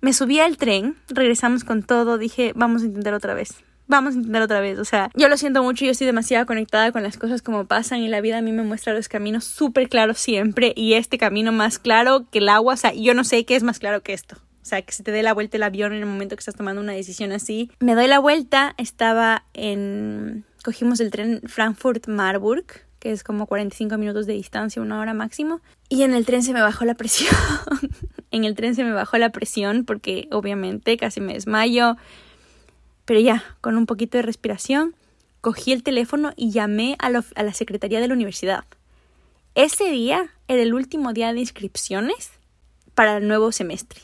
Me 0.00 0.12
subí 0.12 0.41
al 0.41 0.57
tren, 0.57 0.97
regresamos 1.09 1.65
con 1.65 1.83
todo, 1.83 2.19
dije, 2.19 2.53
vamos 2.55 2.83
a 2.83 2.87
intentar 2.87 3.15
otra 3.15 3.35
vez 3.35 3.65
vamos 3.88 4.14
a 4.14 4.18
intentar 4.18 4.42
otra 4.42 4.61
vez. 4.61 4.78
O 4.78 4.85
sea, 4.85 5.11
yo 5.14 5.28
lo 5.28 5.37
siento 5.37 5.62
mucho, 5.62 5.85
yo 5.85 5.90
estoy 5.90 6.07
demasiado 6.07 6.47
conectada 6.47 6.92
con 6.92 7.02
las 7.02 7.18
cosas 7.18 7.42
como 7.42 7.66
pasan 7.66 8.00
y 8.00 8.09
la 8.09 8.21
vida 8.21 8.38
a 8.38 8.42
mí 8.42 8.52
me 8.52 8.62
muestra 8.62 8.95
los 8.95 9.09
caminos 9.09 9.45
súper 9.45 9.88
claros 9.88 10.18
siempre 10.18 10.73
y 10.76 10.95
este 10.95 11.18
camino 11.18 11.50
más 11.50 11.78
claro 11.78 12.26
que 12.30 12.38
el 12.38 12.49
agua, 12.49 12.75
o 12.75 12.76
sea, 12.76 12.92
yo 12.92 13.14
no 13.14 13.25
sé 13.25 13.45
qué 13.45 13.57
es 13.57 13.62
más 13.62 13.78
claro 13.78 14.02
que 14.02 14.12
esto. 14.12 14.37
O 14.37 14.66
sea, 14.68 14.83
que 14.83 14.92
se 14.92 15.02
te 15.02 15.12
dé 15.12 15.23
la 15.23 15.33
vuelta 15.33 15.57
el 15.57 15.62
avión 15.62 15.95
en 15.95 16.00
el 16.00 16.07
momento 16.07 16.37
que 16.37 16.40
estás 16.40 16.54
tomando 16.54 16.83
una 16.83 16.92
decisión 16.92 17.33
así. 17.33 17.71
Me 17.80 17.95
doy 17.95 18.07
la 18.07 18.18
vuelta, 18.18 18.75
estaba 18.76 19.45
en... 19.54 20.45
Cogimos 20.62 21.00
el 21.00 21.11
tren 21.11 21.40
Frankfurt-Marburg, 21.47 22.66
que 22.99 23.12
es 23.12 23.25
como 23.25 23.47
45 23.47 23.97
minutos 23.97 24.26
de 24.26 24.35
distancia, 24.35 24.83
una 24.83 25.00
hora 25.00 25.14
máximo. 25.14 25.62
Y 25.88 26.02
en 26.02 26.12
el 26.12 26.26
tren 26.26 26.42
se 26.42 26.52
me 26.52 26.61
bajó 26.61 26.85
la 26.85 26.95
presión. 26.95 27.35
en 28.30 28.45
el 28.45 28.54
tren 28.57 28.75
se 28.75 28.85
me 28.85 28.92
bajó 28.92 29.16
la 29.16 29.30
presión 29.30 29.87
porque 29.87 30.28
obviamente 30.30 30.99
casi 30.99 31.23
me 31.23 31.33
desmayo. 31.33 31.97
Pero 33.09 33.21
ya, 33.21 33.43
con 33.62 33.79
un 33.79 33.87
poquito 33.87 34.19
de 34.19 34.23
respiración, 34.23 34.95
cogí 35.41 35.73
el 35.73 35.83
teléfono 35.83 36.35
y 36.37 36.50
llamé 36.50 36.95
a, 36.99 37.09
la 37.09 37.55
secretaría 37.55 38.00
de 38.00 38.09
la 38.09 38.12
universidad. 38.12 38.65
Ese 39.55 39.91
día 39.91 40.29
era 40.47 40.61
el 40.61 40.75
último 40.75 41.15
día 41.15 41.33
de 41.33 41.41
inscripciones 41.41 42.33
para 42.94 43.16
el 43.16 43.27
nuevo 43.27 43.51
semestre. 43.51 44.03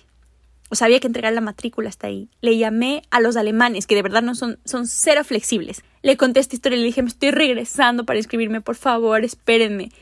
O 0.71 0.75
sea, 0.75 0.87
había 0.87 1.01
que 1.01 1.07
entregar 1.07 1.35
la 1.35 1.43
matrícula 1.43 1.90
hasta 1.90 2.07
ahí. 2.07 2.31
Le 2.40 2.57
llamé 2.57 3.03
a 3.11 3.21
los 3.21 3.37
alemanes, 3.37 3.87
que 3.87 3.95
de 3.95 4.01
verdad 4.01 4.23
no 4.23 4.35
son, 4.35 4.59
son 4.64 4.87
cero 4.87 5.23
flexibles. 5.23 5.83
Le 6.01 6.17
conté 6.17 6.40
esta 6.40 6.57
historia 6.57 6.79
y 6.79 6.81
le 6.81 6.87
dije, 6.87 7.03
me 7.03 7.11
estoy 7.11 7.31
regresando 7.31 8.07
para 8.07 8.19
inscribirme, 8.19 8.62
por 8.62 8.77
favor, 8.77 9.23
espérenme. 9.23 9.93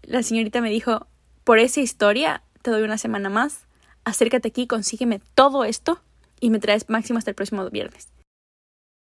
La 0.00 0.22
señorita 0.22 0.62
me 0.62 0.70
dijo, 0.70 1.06
por 1.44 1.58
esa 1.58 1.82
historia 1.82 2.42
te 2.62 2.70
doy 2.70 2.84
una 2.84 2.96
semana 2.96 3.28
más, 3.28 3.66
acércate 4.04 4.48
aquí, 4.48 4.66
consígueme 4.66 5.20
todo 5.34 5.64
esto 5.64 6.00
y 6.40 6.48
me 6.48 6.58
traes 6.58 6.88
máximo 6.88 7.18
hasta 7.18 7.32
el 7.32 7.34
próximo 7.34 7.68
viernes. 7.68 8.15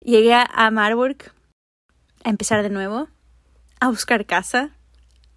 Llegué 0.04 0.34
a 0.34 0.70
Marburg 0.70 1.32
a 2.24 2.30
empezar 2.30 2.62
de 2.62 2.70
nuevo, 2.70 3.08
a 3.80 3.88
buscar 3.88 4.26
casa, 4.26 4.76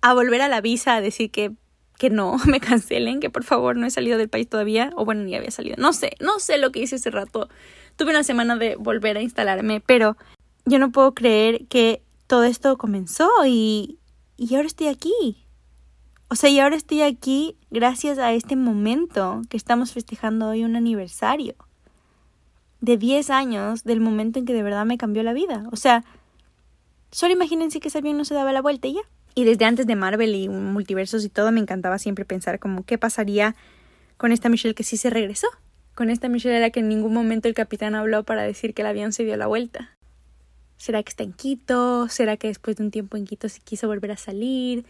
a 0.01 0.13
volver 0.13 0.41
a 0.41 0.47
la 0.47 0.61
visa 0.61 0.95
a 0.95 1.01
decir 1.01 1.31
que, 1.31 1.53
que 1.97 2.09
no, 2.09 2.37
me 2.45 2.59
cancelen, 2.59 3.19
que 3.19 3.29
por 3.29 3.43
favor 3.43 3.75
no 3.75 3.85
he 3.85 3.91
salido 3.91 4.17
del 4.17 4.29
país 4.29 4.49
todavía, 4.49 4.91
o 4.95 5.05
bueno, 5.05 5.23
ni 5.23 5.35
había 5.35 5.51
salido. 5.51 5.75
No 5.77 5.93
sé, 5.93 6.11
no 6.19 6.39
sé 6.39 6.57
lo 6.57 6.71
que 6.71 6.81
hice 6.81 6.95
ese 6.95 7.11
rato. 7.11 7.49
Tuve 7.95 8.11
una 8.11 8.23
semana 8.23 8.55
de 8.55 8.75
volver 8.75 9.17
a 9.17 9.21
instalarme, 9.21 9.81
pero 9.81 10.17
yo 10.65 10.79
no 10.79 10.91
puedo 10.91 11.13
creer 11.13 11.67
que 11.67 12.01
todo 12.27 12.43
esto 12.43 12.77
comenzó 12.77 13.29
y, 13.45 13.99
y 14.37 14.55
ahora 14.55 14.67
estoy 14.67 14.87
aquí. 14.87 15.45
O 16.29 16.35
sea, 16.35 16.49
y 16.49 16.59
ahora 16.59 16.77
estoy 16.77 17.01
aquí 17.01 17.57
gracias 17.69 18.17
a 18.17 18.31
este 18.31 18.55
momento 18.55 19.41
que 19.49 19.57
estamos 19.57 19.91
festejando 19.91 20.47
hoy 20.47 20.63
un 20.63 20.77
aniversario 20.77 21.55
de 22.81 22.97
10 22.97 23.29
años 23.29 23.83
del 23.83 24.01
momento 24.01 24.39
en 24.39 24.45
que 24.45 24.53
de 24.53 24.63
verdad 24.63 24.85
me 24.85 24.97
cambió 24.97 25.23
la 25.23 25.33
vida. 25.33 25.67
O 25.71 25.75
sea, 25.75 26.03
solo 27.11 27.33
imagínense 27.33 27.79
que 27.79 27.87
ese 27.87 27.99
avión 27.99 28.17
no 28.17 28.25
se 28.25 28.33
daba 28.33 28.51
la 28.51 28.61
vuelta 28.61 28.87
y 28.87 28.95
ya. 28.95 29.01
Y 29.33 29.45
desde 29.45 29.65
antes 29.65 29.87
de 29.87 29.95
Marvel 29.95 30.35
y 30.35 30.49
multiversos 30.49 31.23
y 31.23 31.29
todo, 31.29 31.51
me 31.51 31.61
encantaba 31.61 31.97
siempre 31.99 32.25
pensar 32.25 32.59
como 32.59 32.83
qué 32.83 32.97
pasaría 32.97 33.55
con 34.17 34.31
esta 34.31 34.49
Michelle 34.49 34.75
que 34.75 34.83
sí 34.83 34.97
se 34.97 35.09
regresó. 35.09 35.47
Con 35.95 36.09
esta 36.09 36.27
Michelle 36.27 36.57
a 36.57 36.59
la 36.59 36.69
que 36.71 36.81
en 36.81 36.89
ningún 36.89 37.13
momento 37.13 37.47
el 37.47 37.53
capitán 37.53 37.95
habló 37.95 38.23
para 38.23 38.43
decir 38.43 38.73
que 38.73 38.81
el 38.81 38.87
avión 38.87 39.13
se 39.13 39.23
dio 39.23 39.37
la 39.37 39.47
vuelta. 39.47 39.91
¿Será 40.77 41.03
que 41.03 41.09
está 41.09 41.23
en 41.23 41.33
Quito? 41.33 42.09
¿Será 42.09 42.37
que 42.37 42.47
después 42.47 42.75
de 42.75 42.83
un 42.83 42.91
tiempo 42.91 43.15
en 43.15 43.25
Quito 43.25 43.47
se 43.47 43.59
quiso 43.59 43.87
volver 43.87 44.11
a 44.11 44.17
salir? 44.17 44.85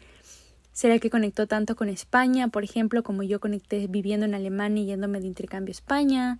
¿Será 0.72 0.98
que 1.00 1.10
conectó 1.10 1.48
tanto 1.48 1.76
con 1.76 1.90
España, 1.90 2.48
por 2.48 2.64
ejemplo, 2.64 3.04
como 3.04 3.24
yo 3.24 3.42
conecté 3.42 3.88
viviendo 3.88 4.26
en 4.26 4.34
Alemania 4.34 4.84
y 4.84 4.86
yéndome 4.88 5.20
de 5.20 5.28
intercambio 5.28 5.72
a 5.72 5.74
España? 5.74 6.40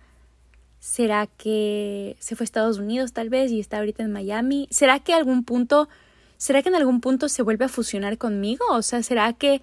¿Será 0.82 1.28
que 1.28 2.16
se 2.18 2.34
fue 2.34 2.42
a 2.42 2.46
Estados 2.46 2.78
Unidos 2.80 3.12
tal 3.12 3.28
vez 3.28 3.52
y 3.52 3.60
está 3.60 3.78
ahorita 3.78 4.02
en 4.02 4.10
Miami? 4.10 4.66
¿Será 4.72 4.98
que 4.98 5.14
algún 5.14 5.44
punto, 5.44 5.88
será 6.38 6.60
que 6.60 6.70
en 6.70 6.74
algún 6.74 7.00
punto 7.00 7.28
se 7.28 7.42
vuelve 7.42 7.66
a 7.66 7.68
fusionar 7.68 8.18
conmigo? 8.18 8.64
O 8.68 8.82
sea, 8.82 9.04
¿será 9.04 9.32
que, 9.32 9.62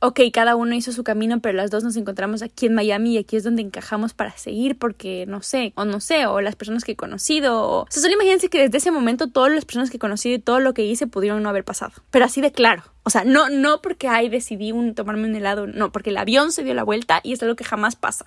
ok, 0.00 0.20
cada 0.30 0.56
uno 0.56 0.74
hizo 0.74 0.92
su 0.92 1.04
camino, 1.04 1.40
pero 1.40 1.56
las 1.56 1.70
dos 1.70 1.84
nos 1.84 1.96
encontramos 1.96 2.42
aquí 2.42 2.66
en 2.66 2.74
Miami 2.74 3.14
y 3.14 3.16
aquí 3.16 3.36
es 3.36 3.44
donde 3.44 3.62
encajamos 3.62 4.12
para 4.12 4.36
seguir 4.36 4.76
porque 4.76 5.24
no 5.26 5.40
sé, 5.40 5.72
o 5.76 5.86
no 5.86 6.00
sé, 6.00 6.26
o 6.26 6.42
las 6.42 6.54
personas 6.54 6.84
que 6.84 6.92
he 6.92 6.96
conocido, 6.96 7.66
o, 7.66 7.86
sea, 7.88 8.02
solo 8.02 8.12
imagínense 8.12 8.50
que 8.50 8.60
desde 8.60 8.76
ese 8.76 8.90
momento 8.90 9.28
todas 9.28 9.50
las 9.50 9.64
personas 9.64 9.88
que 9.88 9.96
he 9.96 10.00
conocido 10.00 10.34
y 10.34 10.38
todo 10.38 10.60
lo 10.60 10.74
que 10.74 10.84
hice 10.84 11.06
pudieron 11.06 11.42
no 11.42 11.48
haber 11.48 11.64
pasado, 11.64 11.94
pero 12.10 12.26
así 12.26 12.42
de 12.42 12.52
claro. 12.52 12.82
O 13.04 13.10
sea, 13.10 13.24
no, 13.24 13.48
no 13.48 13.80
porque 13.80 14.06
ay, 14.06 14.28
decidí 14.28 14.70
un, 14.70 14.94
tomarme 14.94 15.26
un 15.26 15.34
helado, 15.34 15.66
no, 15.66 15.92
porque 15.92 16.10
el 16.10 16.18
avión 16.18 16.52
se 16.52 16.62
dio 16.62 16.74
la 16.74 16.84
vuelta 16.84 17.20
y 17.22 17.32
es 17.32 17.42
algo 17.42 17.56
que 17.56 17.64
jamás 17.64 17.96
pasa. 17.96 18.26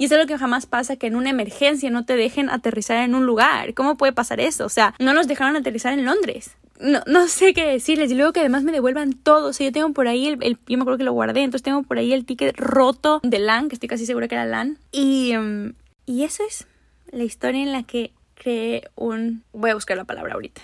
Y 0.00 0.06
es 0.06 0.12
algo 0.12 0.26
que 0.26 0.38
jamás 0.38 0.64
pasa 0.64 0.96
que 0.96 1.08
en 1.08 1.14
una 1.14 1.28
emergencia 1.28 1.90
no 1.90 2.06
te 2.06 2.16
dejen 2.16 2.48
aterrizar 2.48 3.04
en 3.04 3.14
un 3.14 3.26
lugar. 3.26 3.74
¿Cómo 3.74 3.98
puede 3.98 4.14
pasar 4.14 4.40
eso? 4.40 4.64
O 4.64 4.70
sea, 4.70 4.94
no 4.98 5.12
nos 5.12 5.28
dejaron 5.28 5.56
aterrizar 5.56 5.92
en 5.92 6.06
Londres. 6.06 6.56
No, 6.80 7.02
no 7.06 7.28
sé 7.28 7.52
qué 7.52 7.66
decirles. 7.66 8.10
Y 8.10 8.14
luego 8.14 8.32
que 8.32 8.40
además 8.40 8.62
me 8.62 8.72
devuelvan 8.72 9.12
todo. 9.12 9.48
O 9.48 9.52
sea, 9.52 9.66
yo 9.66 9.72
tengo 9.72 9.92
por 9.92 10.08
ahí 10.08 10.28
el, 10.28 10.56
Yo 10.66 10.78
me 10.78 10.84
acuerdo 10.84 10.96
que 10.96 11.04
lo 11.04 11.12
guardé. 11.12 11.42
Entonces 11.42 11.62
tengo 11.62 11.82
por 11.82 11.98
ahí 11.98 12.14
el 12.14 12.24
ticket 12.24 12.56
roto 12.56 13.20
de 13.22 13.40
LAN, 13.40 13.68
que 13.68 13.74
estoy 13.74 13.90
casi 13.90 14.06
segura 14.06 14.26
que 14.26 14.36
era 14.36 14.46
LAN. 14.46 14.78
Y, 14.90 15.36
um, 15.36 15.74
y 16.06 16.24
eso 16.24 16.44
es 16.48 16.66
la 17.12 17.24
historia 17.24 17.62
en 17.62 17.72
la 17.72 17.82
que 17.82 18.14
creé 18.36 18.88
un... 18.94 19.44
Voy 19.52 19.68
a 19.68 19.74
buscar 19.74 19.98
la 19.98 20.04
palabra 20.04 20.32
ahorita. 20.32 20.62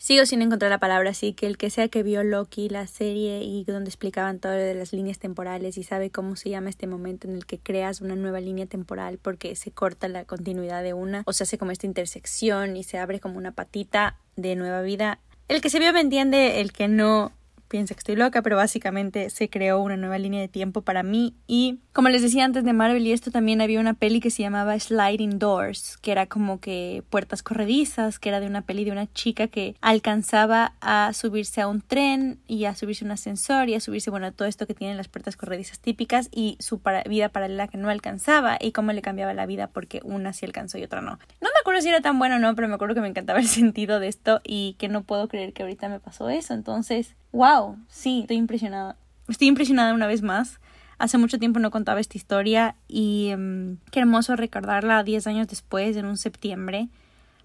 Sigo 0.00 0.24
sin 0.24 0.40
encontrar 0.40 0.70
la 0.70 0.78
palabra, 0.78 1.10
así 1.10 1.34
que 1.34 1.46
el 1.46 1.58
que 1.58 1.68
sea 1.68 1.88
que 1.88 2.02
vio 2.02 2.24
Loki, 2.24 2.70
la 2.70 2.86
serie 2.86 3.42
y 3.42 3.64
donde 3.64 3.90
explicaban 3.90 4.38
todo 4.38 4.52
de 4.52 4.72
las 4.72 4.94
líneas 4.94 5.18
temporales 5.18 5.76
y 5.76 5.82
sabe 5.82 6.08
cómo 6.08 6.36
se 6.36 6.48
llama 6.48 6.70
este 6.70 6.86
momento 6.86 7.28
en 7.28 7.34
el 7.34 7.44
que 7.44 7.58
creas 7.58 8.00
una 8.00 8.16
nueva 8.16 8.40
línea 8.40 8.64
temporal 8.64 9.18
porque 9.20 9.54
se 9.56 9.72
corta 9.72 10.08
la 10.08 10.24
continuidad 10.24 10.82
de 10.82 10.94
una 10.94 11.22
o 11.26 11.34
se 11.34 11.42
hace 11.42 11.58
como 11.58 11.70
esta 11.70 11.84
intersección 11.84 12.78
y 12.78 12.82
se 12.82 12.96
abre 12.96 13.20
como 13.20 13.36
una 13.36 13.52
patita 13.52 14.16
de 14.36 14.56
nueva 14.56 14.80
vida. 14.80 15.18
El 15.48 15.60
que 15.60 15.68
se 15.68 15.78
vio 15.78 15.92
me 15.92 16.00
entiende, 16.00 16.62
el 16.62 16.72
que 16.72 16.88
no, 16.88 17.32
piensa 17.70 17.94
que 17.94 18.00
estoy 18.00 18.16
loca, 18.16 18.42
pero 18.42 18.56
básicamente 18.56 19.30
se 19.30 19.48
creó 19.48 19.80
una 19.80 19.96
nueva 19.96 20.18
línea 20.18 20.40
de 20.40 20.48
tiempo 20.48 20.82
para 20.82 21.02
mí. 21.02 21.36
Y 21.46 21.78
como 21.92 22.08
les 22.08 22.20
decía 22.20 22.44
antes 22.44 22.64
de 22.64 22.72
Marvel 22.72 23.06
y 23.06 23.12
esto, 23.12 23.30
también 23.30 23.60
había 23.60 23.80
una 23.80 23.94
peli 23.94 24.20
que 24.20 24.30
se 24.30 24.42
llamaba 24.42 24.78
Sliding 24.78 25.38
Doors, 25.38 25.96
que 25.98 26.10
era 26.10 26.26
como 26.26 26.60
que 26.60 27.04
puertas 27.10 27.42
corredizas, 27.42 28.18
que 28.18 28.28
era 28.28 28.40
de 28.40 28.48
una 28.48 28.62
peli 28.62 28.84
de 28.84 28.90
una 28.90 29.10
chica 29.12 29.46
que 29.46 29.76
alcanzaba 29.80 30.74
a 30.80 31.12
subirse 31.14 31.60
a 31.60 31.68
un 31.68 31.80
tren 31.80 32.40
y 32.48 32.64
a 32.64 32.74
subirse 32.74 33.04
a 33.04 33.06
un 33.06 33.12
ascensor 33.12 33.68
y 33.68 33.76
a 33.76 33.80
subirse, 33.80 34.10
bueno, 34.10 34.32
todo 34.32 34.48
esto 34.48 34.66
que 34.66 34.74
tienen 34.74 34.96
las 34.96 35.08
puertas 35.08 35.36
corredizas 35.36 35.78
típicas 35.78 36.28
y 36.32 36.56
su 36.58 36.80
vida 37.08 37.28
paralela 37.28 37.68
que 37.68 37.78
no 37.78 37.88
alcanzaba 37.88 38.58
y 38.60 38.72
cómo 38.72 38.92
le 38.92 39.00
cambiaba 39.00 39.32
la 39.32 39.46
vida 39.46 39.68
porque 39.68 40.00
una 40.02 40.32
sí 40.32 40.44
alcanzó 40.44 40.76
y 40.78 40.82
otra 40.82 41.00
no. 41.00 41.12
No 41.40 41.48
me 41.48 41.59
acuerdo 41.60 41.80
si 41.80 41.88
era 41.88 42.00
tan 42.00 42.18
bueno 42.18 42.36
o 42.36 42.38
no, 42.38 42.54
pero 42.54 42.68
me 42.68 42.74
acuerdo 42.74 42.94
que 42.94 43.00
me 43.00 43.08
encantaba 43.08 43.38
el 43.38 43.48
sentido 43.48 44.00
de 44.00 44.08
esto 44.08 44.40
y 44.44 44.74
que 44.78 44.88
no 44.88 45.02
puedo 45.02 45.28
creer 45.28 45.52
que 45.52 45.62
ahorita 45.62 45.88
me 45.88 46.00
pasó 46.00 46.28
eso. 46.28 46.54
Entonces, 46.54 47.14
wow, 47.32 47.76
sí, 47.88 48.20
estoy 48.22 48.36
impresionada. 48.36 48.96
Estoy 49.28 49.48
impresionada 49.48 49.94
una 49.94 50.06
vez 50.06 50.22
más. 50.22 50.60
Hace 50.98 51.16
mucho 51.16 51.38
tiempo 51.38 51.60
no 51.60 51.70
contaba 51.70 52.00
esta 52.00 52.18
historia 52.18 52.74
y 52.86 53.28
em, 53.30 53.78
qué 53.90 54.00
hermoso 54.00 54.36
recordarla 54.36 55.02
10 55.02 55.26
años 55.28 55.48
después, 55.48 55.96
en 55.96 56.04
un 56.04 56.18
septiembre. 56.18 56.88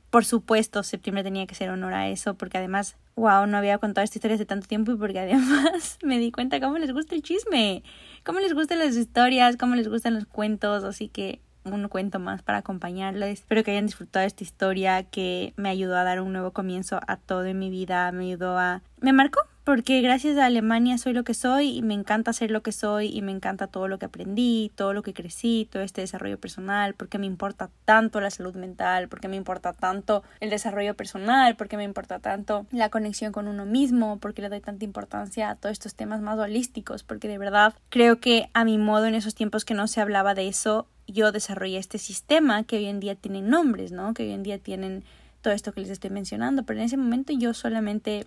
Por 0.09 0.25
supuesto, 0.25 0.83
septiembre 0.83 1.23
tenía 1.23 1.47
que 1.47 1.55
ser 1.55 1.69
honor 1.69 1.93
a 1.93 2.09
eso, 2.09 2.33
porque 2.35 2.57
además, 2.57 2.97
wow, 3.15 3.47
no 3.47 3.57
había 3.57 3.77
contado 3.77 4.03
esta 4.03 4.17
historia 4.17 4.35
hace 4.35 4.45
tanto 4.45 4.67
tiempo 4.67 4.91
y 4.91 4.95
porque 4.95 5.19
además 5.19 5.99
me 6.03 6.19
di 6.19 6.31
cuenta 6.31 6.59
cómo 6.59 6.77
les 6.77 6.91
gusta 6.91 7.15
el 7.15 7.21
chisme, 7.21 7.83
cómo 8.23 8.39
les 8.39 8.53
gustan 8.53 8.79
las 8.79 8.95
historias, 8.95 9.55
cómo 9.57 9.75
les 9.75 9.87
gustan 9.87 10.15
los 10.15 10.25
cuentos, 10.25 10.83
así 10.83 11.07
que 11.07 11.39
un 11.65 11.87
cuento 11.87 12.19
más 12.19 12.41
para 12.41 12.59
acompañarles. 12.59 13.39
Espero 13.39 13.63
que 13.63 13.71
hayan 13.71 13.85
disfrutado 13.85 14.25
esta 14.25 14.43
historia 14.43 15.03
que 15.03 15.53
me 15.57 15.69
ayudó 15.69 15.97
a 15.97 16.03
dar 16.03 16.21
un 16.21 16.33
nuevo 16.33 16.51
comienzo 16.51 16.99
a 17.07 17.17
todo 17.17 17.45
en 17.45 17.59
mi 17.59 17.69
vida, 17.69 18.11
me 18.11 18.25
ayudó 18.25 18.57
a... 18.57 18.81
me 19.01 19.13
marcó 19.13 19.41
porque 19.65 20.01
gracias 20.01 20.37
a 20.37 20.45
Alemania 20.45 20.99
soy 20.99 21.13
lo 21.13 21.23
que 21.23 21.33
soy 21.33 21.75
y 21.75 21.81
me 21.81 21.95
encanta 21.95 22.33
ser 22.33 22.51
lo 22.51 22.61
que 22.61 22.71
soy 22.71 23.07
y 23.07 23.23
me 23.23 23.31
encanta 23.31 23.65
todo 23.65 23.87
lo 23.87 23.97
que 23.97 24.05
aprendí, 24.05 24.71
todo 24.75 24.93
lo 24.93 25.01
que 25.01 25.15
crecí, 25.15 25.67
todo 25.71 25.81
este 25.81 26.01
desarrollo 26.01 26.39
personal, 26.39 26.93
porque 26.93 27.17
me 27.17 27.25
importa 27.25 27.71
tanto 27.83 28.21
la 28.21 28.29
salud 28.29 28.55
mental, 28.55 29.09
porque 29.09 29.27
me 29.27 29.37
importa 29.37 29.73
tanto 29.73 30.21
el 30.39 30.51
desarrollo 30.51 30.93
personal, 30.93 31.55
porque 31.55 31.77
me 31.77 31.83
importa 31.83 32.19
tanto 32.19 32.67
la 32.69 32.89
conexión 32.89 33.31
con 33.31 33.47
uno 33.47 33.65
mismo, 33.65 34.19
porque 34.19 34.43
le 34.43 34.49
doy 34.49 34.61
tanta 34.61 34.85
importancia 34.85 35.49
a 35.49 35.55
todos 35.55 35.73
estos 35.73 35.95
temas 35.95 36.21
más 36.21 36.37
holísticos, 36.37 37.01
porque 37.01 37.27
de 37.27 37.39
verdad 37.39 37.73
creo 37.89 38.19
que 38.19 38.51
a 38.53 38.65
mi 38.65 38.77
modo 38.77 39.07
en 39.07 39.15
esos 39.15 39.33
tiempos 39.33 39.65
que 39.65 39.73
no 39.73 39.87
se 39.87 39.99
hablaba 39.99 40.35
de 40.35 40.47
eso, 40.47 40.87
yo 41.07 41.31
desarrollé 41.31 41.77
este 41.77 41.97
sistema 41.97 42.63
que 42.63 42.77
hoy 42.77 42.85
en 42.85 42.99
día 42.99 43.15
tienen 43.15 43.49
nombres, 43.49 43.91
¿no? 43.91 44.13
Que 44.13 44.23
hoy 44.23 44.31
en 44.31 44.43
día 44.43 44.57
tienen 44.57 45.03
todo 45.41 45.53
esto 45.53 45.71
que 45.71 45.81
les 45.81 45.89
estoy 45.89 46.09
mencionando, 46.09 46.63
pero 46.63 46.79
en 46.79 46.85
ese 46.85 46.97
momento 46.97 47.33
yo 47.33 47.53
solamente 47.53 48.25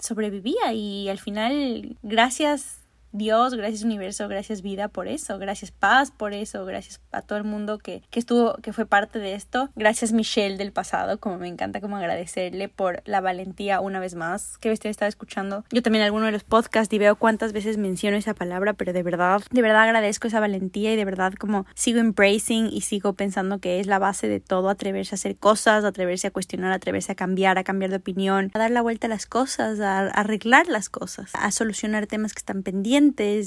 sobrevivía 0.00 0.72
y 0.72 1.08
al 1.08 1.18
final, 1.18 1.96
gracias 2.02 2.78
Dios, 3.12 3.54
gracias 3.54 3.82
universo, 3.84 4.28
gracias 4.28 4.60
vida 4.60 4.88
por 4.88 5.08
eso, 5.08 5.38
gracias 5.38 5.70
paz 5.70 6.10
por 6.10 6.34
eso, 6.34 6.64
gracias 6.66 7.00
a 7.10 7.22
todo 7.22 7.38
el 7.38 7.44
mundo 7.44 7.78
que, 7.78 8.02
que 8.10 8.20
estuvo, 8.20 8.54
que 8.56 8.74
fue 8.74 8.84
parte 8.84 9.18
de 9.18 9.32
esto, 9.32 9.70
gracias 9.76 10.12
Michelle 10.12 10.58
del 10.58 10.72
pasado, 10.72 11.18
como 11.18 11.38
me 11.38 11.48
encanta 11.48 11.80
como 11.80 11.96
agradecerle 11.96 12.68
por 12.68 13.02
la 13.06 13.22
valentía 13.22 13.80
una 13.80 13.98
vez 13.98 14.14
más 14.14 14.58
que 14.58 14.70
usted 14.70 14.90
estaba 14.90 15.08
escuchando. 15.08 15.64
Yo 15.70 15.82
también 15.82 16.04
alguno 16.04 16.26
de 16.26 16.32
los 16.32 16.44
podcasts 16.44 16.92
y 16.92 16.98
veo 16.98 17.16
cuántas 17.16 17.52
veces 17.52 17.78
menciono 17.78 18.18
esa 18.18 18.34
palabra, 18.34 18.74
pero 18.74 18.92
de 18.92 19.02
verdad, 19.02 19.40
de 19.50 19.62
verdad 19.62 19.84
agradezco 19.84 20.28
esa 20.28 20.40
valentía 20.40 20.92
y 20.92 20.96
de 20.96 21.04
verdad 21.06 21.32
como 21.32 21.64
sigo 21.74 22.00
embracing 22.00 22.68
y 22.70 22.82
sigo 22.82 23.14
pensando 23.14 23.58
que 23.58 23.80
es 23.80 23.86
la 23.86 23.98
base 23.98 24.28
de 24.28 24.40
todo, 24.40 24.68
atreverse 24.68 25.14
a 25.14 25.16
hacer 25.16 25.36
cosas, 25.36 25.84
atreverse 25.84 26.26
a 26.26 26.30
cuestionar, 26.30 26.72
atreverse 26.72 27.12
a 27.12 27.14
cambiar, 27.14 27.56
a 27.56 27.64
cambiar 27.64 27.90
de 27.90 27.96
opinión, 27.96 28.50
a 28.52 28.58
dar 28.58 28.70
la 28.70 28.82
vuelta 28.82 29.06
a 29.06 29.10
las 29.10 29.24
cosas, 29.24 29.80
a 29.80 30.08
arreglar 30.08 30.68
las 30.68 30.90
cosas, 30.90 31.30
a 31.32 31.50
solucionar 31.50 32.06
temas 32.06 32.34
que 32.34 32.40
están 32.40 32.62
pendientes 32.62 32.97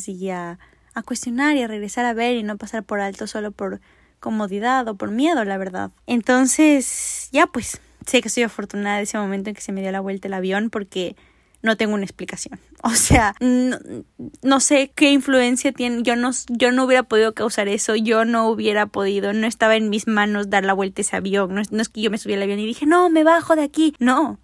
y 0.07 0.29
a, 0.29 0.59
cuestionar 1.05 1.55
y 1.55 1.63
a 1.63 1.67
regresar 1.67 2.05
a 2.05 2.13
ver 2.13 2.35
y 2.35 2.43
no 2.43 2.57
pasar 2.57 2.83
por 2.83 2.99
alto 2.99 3.27
solo 3.27 3.51
por 3.51 3.79
comodidad 4.19 4.87
o 4.87 4.95
por 4.95 5.11
miedo, 5.11 5.43
la 5.43 5.57
verdad. 5.57 5.91
Entonces, 6.07 7.29
ya 7.31 7.47
pues, 7.47 7.81
sé 8.05 8.21
que 8.21 8.27
estoy 8.27 8.43
afortunada 8.43 8.97
de 8.97 9.03
ese 9.03 9.17
momento 9.17 9.49
en 9.49 9.55
que 9.55 9.61
se 9.61 9.71
me 9.71 9.81
dio 9.81 9.91
la 9.91 9.99
vuelta 9.99 10.27
el 10.27 10.33
avión 10.33 10.69
porque 10.69 11.15
no 11.61 11.77
tengo 11.77 11.93
una 11.93 12.03
explicación. 12.03 12.59
O 12.83 12.95
sea, 12.95 13.35
no, 13.39 13.77
no, 14.41 14.59
sé 14.59 14.91
qué 14.95 15.11
influencia 15.11 15.71
tiene. 15.71 16.01
Yo 16.01 16.15
no, 16.15 16.31
yo 16.49 16.71
no 16.71 16.85
hubiera 16.85 17.03
podido 17.03 17.35
causar 17.35 17.67
eso. 17.67 17.95
Yo 17.95 18.25
no 18.25 18.47
hubiera 18.47 18.87
podido. 18.87 19.33
No 19.33 19.45
estaba 19.45 19.75
en 19.75 19.91
mis 19.91 20.07
manos 20.07 20.49
dar 20.49 20.65
la 20.65 20.73
vuelta 20.73 21.01
ese 21.01 21.15
avión. 21.15 21.53
No, 21.53 21.61
no 21.69 21.81
es 21.83 21.89
que 21.89 22.01
yo 22.01 22.09
me 22.09 22.17
subí 22.17 22.33
al 22.33 22.41
avión 22.41 22.57
y 22.57 22.65
dije, 22.65 22.87
no, 22.87 23.11
me 23.11 23.23
bajo 23.23 23.55
de 23.55 23.61
aquí. 23.61 23.93
No. 23.99 24.39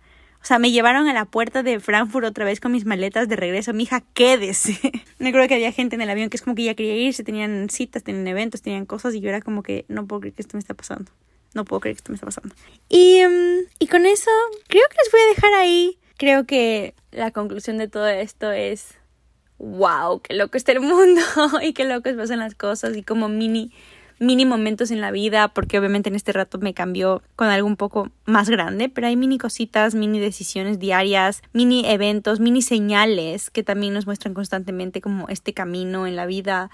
O 0.47 0.53
sea, 0.55 0.59
me 0.59 0.71
llevaron 0.71 1.09
a 1.09 1.13
la 1.13 1.25
puerta 1.25 1.61
de 1.61 1.81
Frankfurt 1.81 2.25
otra 2.25 2.45
vez 2.45 2.61
con 2.61 2.71
mis 2.71 2.85
maletas 2.85 3.27
de 3.27 3.35
regreso. 3.35 3.73
Mi 3.73 3.83
hija, 3.83 4.05
quédese. 4.13 4.79
me 5.19 5.27
acuerdo 5.27 5.49
que 5.49 5.55
había 5.55 5.73
gente 5.73 5.97
en 5.97 6.01
el 6.01 6.09
avión 6.09 6.29
que 6.29 6.37
es 6.37 6.41
como 6.41 6.55
que 6.55 6.63
ya 6.63 6.73
quería 6.73 6.95
irse, 6.95 7.25
tenían 7.25 7.69
citas, 7.69 8.01
tenían 8.01 8.25
eventos, 8.29 8.61
tenían 8.61 8.85
cosas 8.85 9.13
y 9.13 9.19
yo 9.19 9.27
era 9.27 9.41
como 9.41 9.61
que 9.61 9.83
no 9.89 10.07
puedo 10.07 10.21
creer 10.21 10.35
que 10.35 10.41
esto 10.41 10.55
me 10.55 10.59
está 10.59 10.73
pasando. 10.73 11.11
No 11.53 11.65
puedo 11.65 11.81
creer 11.81 11.97
que 11.97 11.99
esto 11.99 12.13
me 12.13 12.15
está 12.15 12.27
pasando. 12.27 12.55
Y, 12.87 13.25
mm, 13.25 13.67
y 13.77 13.87
con 13.87 14.05
eso, 14.05 14.31
creo 14.69 14.83
que 14.89 14.95
les 15.03 15.11
voy 15.11 15.19
a 15.19 15.35
dejar 15.35 15.53
ahí. 15.55 15.99
Creo 16.15 16.45
que 16.45 16.93
la 17.11 17.31
conclusión 17.31 17.77
de 17.77 17.89
todo 17.89 18.07
esto 18.07 18.49
es, 18.53 18.93
wow, 19.57 20.21
qué 20.21 20.33
loco 20.33 20.55
está 20.55 20.71
el 20.71 20.79
mundo 20.79 21.21
y 21.61 21.73
qué 21.73 21.83
locos 21.83 22.13
pasan 22.13 22.39
las 22.39 22.55
cosas 22.55 22.95
y 22.95 23.03
como 23.03 23.27
mini 23.27 23.73
mini 24.19 24.45
momentos 24.45 24.91
en 24.91 25.01
la 25.01 25.11
vida, 25.11 25.49
porque 25.49 25.77
obviamente 25.79 26.09
en 26.09 26.15
este 26.15 26.33
rato 26.33 26.57
me 26.59 26.73
cambió 26.73 27.21
con 27.35 27.47
algo 27.47 27.67
un 27.67 27.77
poco 27.77 28.09
más 28.25 28.49
grande, 28.49 28.89
pero 28.89 29.07
hay 29.07 29.15
mini 29.15 29.37
cositas, 29.37 29.95
mini 29.95 30.19
decisiones 30.19 30.79
diarias, 30.79 31.41
mini 31.53 31.85
eventos, 31.85 32.39
mini 32.39 32.61
señales 32.61 33.49
que 33.49 33.63
también 33.63 33.93
nos 33.93 34.05
muestran 34.05 34.33
constantemente 34.33 35.01
como 35.01 35.27
este 35.29 35.53
camino 35.53 36.07
en 36.07 36.15
la 36.15 36.25
vida. 36.25 36.69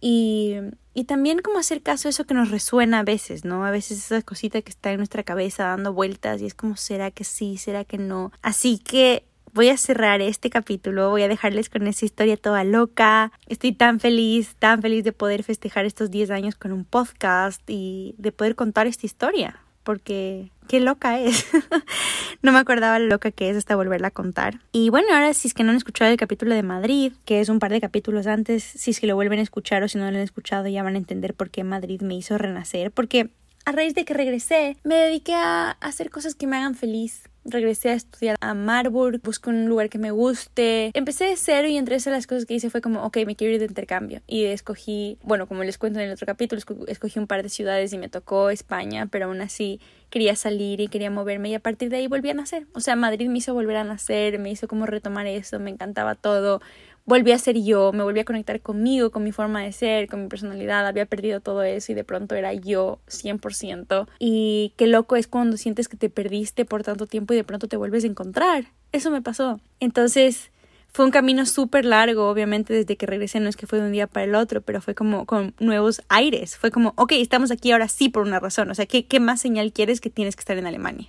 Y, 0.00 0.54
y 0.94 1.04
también 1.04 1.40
como 1.40 1.58
hacer 1.58 1.82
caso 1.82 2.08
a 2.08 2.10
eso 2.10 2.24
que 2.24 2.34
nos 2.34 2.50
resuena 2.50 3.00
a 3.00 3.02
veces, 3.02 3.44
¿no? 3.44 3.64
A 3.64 3.70
veces 3.70 3.98
esa 3.98 4.22
cosita 4.22 4.62
que 4.62 4.70
está 4.70 4.92
en 4.92 4.98
nuestra 4.98 5.24
cabeza 5.24 5.64
dando 5.64 5.92
vueltas 5.92 6.40
y 6.40 6.46
es 6.46 6.54
como, 6.54 6.76
¿será 6.76 7.10
que 7.10 7.24
sí? 7.24 7.56
¿Será 7.56 7.84
que 7.84 7.98
no? 7.98 8.32
Así 8.42 8.78
que 8.78 9.27
voy 9.58 9.70
a 9.70 9.76
cerrar 9.76 10.20
este 10.20 10.50
capítulo, 10.50 11.10
voy 11.10 11.22
a 11.22 11.28
dejarles 11.28 11.68
con 11.68 11.84
esa 11.88 12.04
historia 12.04 12.36
toda 12.36 12.62
loca. 12.62 13.32
Estoy 13.48 13.72
tan 13.72 13.98
feliz, 13.98 14.54
tan 14.60 14.82
feliz 14.82 15.02
de 15.02 15.10
poder 15.10 15.42
festejar 15.42 15.84
estos 15.84 16.12
10 16.12 16.30
años 16.30 16.54
con 16.54 16.70
un 16.70 16.84
podcast 16.84 17.60
y 17.68 18.14
de 18.18 18.30
poder 18.30 18.54
contar 18.54 18.86
esta 18.86 19.04
historia, 19.04 19.60
porque 19.82 20.52
qué 20.68 20.78
loca 20.78 21.18
es. 21.18 21.44
no 22.42 22.52
me 22.52 22.60
acordaba 22.60 23.00
lo 23.00 23.08
loca 23.08 23.32
que 23.32 23.50
es 23.50 23.56
hasta 23.56 23.74
volverla 23.74 24.08
a 24.08 24.12
contar. 24.12 24.60
Y 24.70 24.90
bueno, 24.90 25.08
ahora 25.12 25.34
si 25.34 25.48
es 25.48 25.54
que 25.54 25.64
no 25.64 25.72
han 25.72 25.76
escuchado 25.76 26.08
el 26.08 26.16
capítulo 26.16 26.54
de 26.54 26.62
Madrid, 26.62 27.14
que 27.24 27.40
es 27.40 27.48
un 27.48 27.58
par 27.58 27.72
de 27.72 27.80
capítulos 27.80 28.28
antes, 28.28 28.62
si 28.62 28.92
es 28.92 29.00
que 29.00 29.08
lo 29.08 29.16
vuelven 29.16 29.40
a 29.40 29.42
escuchar 29.42 29.82
o 29.82 29.88
si 29.88 29.98
no 29.98 30.08
lo 30.08 30.16
han 30.16 30.22
escuchado 30.22 30.68
ya 30.68 30.84
van 30.84 30.94
a 30.94 30.98
entender 30.98 31.34
por 31.34 31.50
qué 31.50 31.64
Madrid 31.64 32.00
me 32.02 32.14
hizo 32.14 32.38
renacer, 32.38 32.92
porque 32.92 33.30
a 33.64 33.72
raíz 33.72 33.94
de 33.94 34.04
que 34.04 34.14
regresé, 34.14 34.76
me 34.82 34.94
dediqué 34.94 35.34
a 35.34 35.72
hacer 35.72 36.10
cosas 36.10 36.34
que 36.34 36.46
me 36.46 36.56
hagan 36.56 36.74
feliz 36.74 37.28
regresé 37.48 37.90
a 37.90 37.94
estudiar 37.94 38.36
a 38.40 38.54
Marburg, 38.54 39.20
busqué 39.22 39.50
un 39.50 39.66
lugar 39.66 39.88
que 39.88 39.98
me 39.98 40.10
guste. 40.10 40.90
Empecé 40.94 41.24
de 41.24 41.36
cero 41.36 41.68
y 41.68 41.76
entre 41.76 41.96
esas 41.96 42.12
las 42.12 42.26
cosas 42.26 42.46
que 42.46 42.54
hice 42.54 42.70
fue 42.70 42.80
como, 42.80 43.04
ok, 43.04 43.18
me 43.26 43.36
quiero 43.36 43.54
ir 43.54 43.60
de 43.60 43.66
intercambio. 43.66 44.22
Y 44.26 44.44
escogí, 44.44 45.18
bueno, 45.22 45.46
como 45.46 45.64
les 45.64 45.78
cuento 45.78 45.98
en 45.98 46.06
el 46.06 46.12
otro 46.12 46.26
capítulo, 46.26 46.62
escogí 46.86 47.18
un 47.18 47.26
par 47.26 47.42
de 47.42 47.48
ciudades 47.48 47.92
y 47.92 47.98
me 47.98 48.08
tocó 48.08 48.50
España, 48.50 49.06
pero 49.10 49.26
aún 49.26 49.40
así 49.40 49.80
quería 50.10 50.36
salir 50.36 50.80
y 50.80 50.88
quería 50.88 51.10
moverme 51.10 51.50
y 51.50 51.54
a 51.54 51.60
partir 51.60 51.90
de 51.90 51.96
ahí 51.96 52.06
volví 52.06 52.30
a 52.30 52.34
nacer. 52.34 52.66
O 52.72 52.80
sea, 52.80 52.96
Madrid 52.96 53.28
me 53.28 53.38
hizo 53.38 53.54
volver 53.54 53.76
a 53.76 53.84
nacer, 53.84 54.38
me 54.38 54.50
hizo 54.50 54.68
como 54.68 54.86
retomar 54.86 55.26
eso, 55.26 55.58
me 55.58 55.70
encantaba 55.70 56.14
todo 56.14 56.60
volví 57.08 57.32
a 57.32 57.38
ser 57.38 57.58
yo, 57.58 57.90
me 57.92 58.04
volví 58.04 58.20
a 58.20 58.24
conectar 58.24 58.60
conmigo, 58.60 59.10
con 59.10 59.24
mi 59.24 59.32
forma 59.32 59.62
de 59.62 59.72
ser, 59.72 60.08
con 60.08 60.22
mi 60.22 60.28
personalidad, 60.28 60.86
había 60.86 61.06
perdido 61.06 61.40
todo 61.40 61.62
eso 61.62 61.90
y 61.90 61.94
de 61.94 62.04
pronto 62.04 62.34
era 62.34 62.52
yo 62.52 62.98
100%. 63.08 64.06
Y 64.18 64.74
qué 64.76 64.86
loco 64.86 65.16
es 65.16 65.26
cuando 65.26 65.56
sientes 65.56 65.88
que 65.88 65.96
te 65.96 66.10
perdiste 66.10 66.66
por 66.66 66.82
tanto 66.82 67.06
tiempo 67.06 67.32
y 67.32 67.36
de 67.36 67.44
pronto 67.44 67.66
te 67.66 67.78
vuelves 67.78 68.04
a 68.04 68.08
encontrar. 68.08 68.66
Eso 68.92 69.10
me 69.10 69.22
pasó. 69.22 69.58
Entonces, 69.80 70.50
fue 70.92 71.06
un 71.06 71.10
camino 71.10 71.46
súper 71.46 71.86
largo, 71.86 72.28
obviamente 72.28 72.74
desde 72.74 72.96
que 72.96 73.06
regresé 73.06 73.40
no 73.40 73.48
es 73.48 73.56
que 73.56 73.66
fue 73.66 73.80
de 73.80 73.86
un 73.86 73.92
día 73.92 74.06
para 74.06 74.24
el 74.24 74.34
otro, 74.34 74.60
pero 74.60 74.82
fue 74.82 74.94
como 74.94 75.24
con 75.24 75.54
nuevos 75.58 76.02
aires, 76.08 76.56
fue 76.56 76.70
como, 76.70 76.92
ok, 76.96 77.12
estamos 77.12 77.50
aquí 77.50 77.72
ahora 77.72 77.88
sí 77.88 78.08
por 78.08 78.26
una 78.26 78.40
razón, 78.40 78.70
o 78.70 78.74
sea, 78.74 78.86
¿qué, 78.86 79.06
qué 79.06 79.20
más 79.20 79.40
señal 79.40 79.72
quieres 79.72 80.00
que 80.00 80.10
tienes 80.10 80.34
que 80.34 80.40
estar 80.40 80.58
en 80.58 80.66
Alemania? 80.66 81.08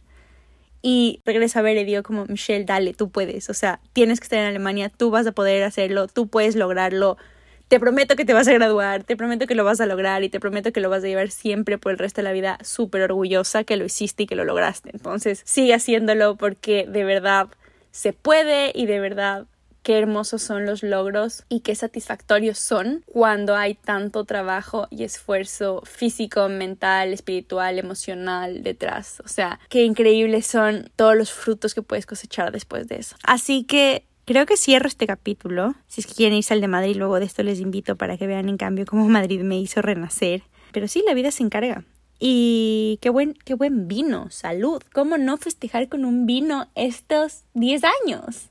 Y 0.81 1.21
regreso 1.25 1.59
a 1.59 1.61
ver 1.61 1.77
y 1.77 1.83
digo 1.83 2.03
como, 2.03 2.25
Michelle, 2.25 2.65
dale, 2.65 2.93
tú 2.93 3.09
puedes. 3.09 3.49
O 3.49 3.53
sea, 3.53 3.79
tienes 3.93 4.19
que 4.19 4.25
estar 4.25 4.39
en 4.39 4.45
Alemania, 4.45 4.89
tú 4.89 5.11
vas 5.11 5.27
a 5.27 5.31
poder 5.31 5.63
hacerlo, 5.63 6.07
tú 6.07 6.27
puedes 6.27 6.55
lograrlo. 6.55 7.17
Te 7.67 7.79
prometo 7.79 8.15
que 8.15 8.25
te 8.25 8.33
vas 8.33 8.47
a 8.47 8.53
graduar, 8.53 9.03
te 9.03 9.15
prometo 9.15 9.45
que 9.45 9.55
lo 9.55 9.63
vas 9.63 9.79
a 9.79 9.85
lograr 9.85 10.23
y 10.23 10.29
te 10.29 10.39
prometo 10.39 10.71
que 10.71 10.79
lo 10.79 10.89
vas 10.89 11.03
a 11.03 11.07
llevar 11.07 11.29
siempre 11.29 11.77
por 11.77 11.91
el 11.91 11.99
resto 11.99 12.21
de 12.21 12.23
la 12.23 12.31
vida 12.31 12.57
súper 12.63 13.03
orgullosa 13.03 13.63
que 13.63 13.77
lo 13.77 13.85
hiciste 13.85 14.23
y 14.23 14.25
que 14.25 14.35
lo 14.35 14.43
lograste. 14.43 14.89
Entonces, 14.91 15.41
sigue 15.45 15.73
haciéndolo 15.75 16.35
porque 16.35 16.87
de 16.87 17.03
verdad 17.03 17.47
se 17.91 18.13
puede 18.13 18.71
y 18.73 18.85
de 18.85 18.99
verdad 18.99 19.45
qué 19.83 19.97
hermosos 19.97 20.41
son 20.41 20.65
los 20.65 20.83
logros 20.83 21.43
y 21.49 21.61
qué 21.61 21.75
satisfactorios 21.75 22.57
son 22.59 23.03
cuando 23.05 23.55
hay 23.55 23.75
tanto 23.75 24.25
trabajo 24.25 24.87
y 24.89 25.03
esfuerzo 25.03 25.81
físico, 25.85 26.49
mental, 26.49 27.13
espiritual, 27.13 27.79
emocional 27.79 28.63
detrás. 28.63 29.21
O 29.25 29.27
sea, 29.27 29.59
qué 29.69 29.83
increíbles 29.83 30.47
son 30.47 30.91
todos 30.95 31.15
los 31.15 31.31
frutos 31.31 31.73
que 31.73 31.81
puedes 31.81 32.05
cosechar 32.05 32.51
después 32.51 32.87
de 32.87 32.97
eso. 32.97 33.15
Así 33.23 33.63
que 33.63 34.05
creo 34.25 34.45
que 34.45 34.57
cierro 34.57 34.87
este 34.87 35.07
capítulo. 35.07 35.75
Si 35.87 36.01
es 36.01 36.07
que 36.07 36.13
quieren 36.13 36.37
irse 36.37 36.53
al 36.53 36.61
de 36.61 36.67
Madrid, 36.67 36.95
luego 36.95 37.19
de 37.19 37.25
esto 37.25 37.43
les 37.43 37.59
invito 37.59 37.95
para 37.95 38.17
que 38.17 38.27
vean 38.27 38.49
en 38.49 38.57
cambio 38.57 38.85
cómo 38.85 39.07
Madrid 39.09 39.41
me 39.41 39.59
hizo 39.59 39.81
renacer. 39.81 40.43
Pero 40.71 40.87
sí, 40.87 41.03
la 41.05 41.13
vida 41.13 41.31
se 41.31 41.43
encarga. 41.43 41.83
Y 42.19 42.99
qué 43.01 43.09
buen, 43.09 43.33
qué 43.45 43.53
buen 43.53 43.87
vino, 43.87 44.29
salud. 44.29 44.83
¿Cómo 44.93 45.17
no 45.17 45.37
festejar 45.37 45.87
con 45.87 46.03
un 46.03 46.25
vino 46.25 46.67
estos 46.75 47.45
10 47.53 47.83
años? 48.03 48.49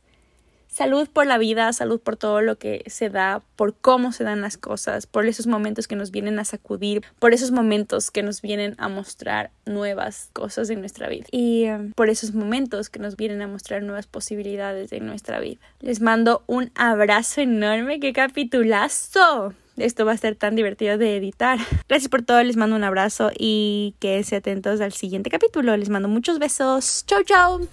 Salud 0.79 1.09
por 1.13 1.27
la 1.27 1.39
vida, 1.39 1.73
salud 1.73 1.99
por 1.99 2.17
todo 2.17 2.41
lo 2.41 2.57
que 2.57 2.85
se 2.87 3.11
da, 3.11 3.43
por 3.57 3.75
cómo 3.75 4.13
se 4.13 4.23
dan 4.23 4.41
las 4.41 4.57
cosas, 4.57 5.09
por 5.09 5.27
esos 5.27 5.49
momentos 5.49 5.89
que 5.89 5.97
nos 5.97 6.13
vienen 6.13 6.39
a 6.39 6.45
sacudir, 6.45 7.03
por 7.19 7.35
esos 7.35 7.51
momentos 7.51 8.13
que 8.13 8.23
nos 8.23 8.43
vienen 8.43 8.77
a 8.79 8.89
mostrar 8.89 9.51
nuevas 9.67 10.31
cosas 10.35 10.71
en 10.71 10.79
nuestra 10.79 11.09
vida 11.09 11.27
y 11.33 11.69
um, 11.69 11.91
por 11.95 12.11
esos 12.11 12.33
momentos 12.33 12.91
que 12.91 13.01
nos 13.01 13.17
vienen 13.17 13.43
a 13.43 13.49
mostrar 13.49 13.83
nuevas 13.83 14.07
posibilidades 14.07 14.93
en 14.93 15.05
nuestra 15.05 15.41
vida. 15.41 15.59
Les 15.81 16.01
mando 16.01 16.45
un 16.47 16.71
abrazo 16.77 17.41
enorme, 17.41 17.99
qué 17.99 18.13
capitulazo. 18.13 19.55
Esto 19.79 20.07
va 20.07 20.13
a 20.13 20.17
ser 20.17 20.37
tan 20.37 20.55
divertido 20.55 20.97
de 20.97 21.17
editar. 21.17 21.59
Gracias 21.89 22.09
por 22.09 22.23
todo, 22.23 22.41
les 22.45 22.57
mando 22.57 22.77
un 22.77 22.85
abrazo 22.85 23.33
y 23.37 23.97
que 23.99 24.25
atentos 24.31 24.81
al 24.81 24.93
siguiente 24.93 25.29
capítulo. 25.29 25.77
Les 25.77 25.89
mando 25.89 26.07
muchos 26.07 26.39
besos. 26.39 27.05
Chau, 27.05 27.25
chau. 27.25 27.69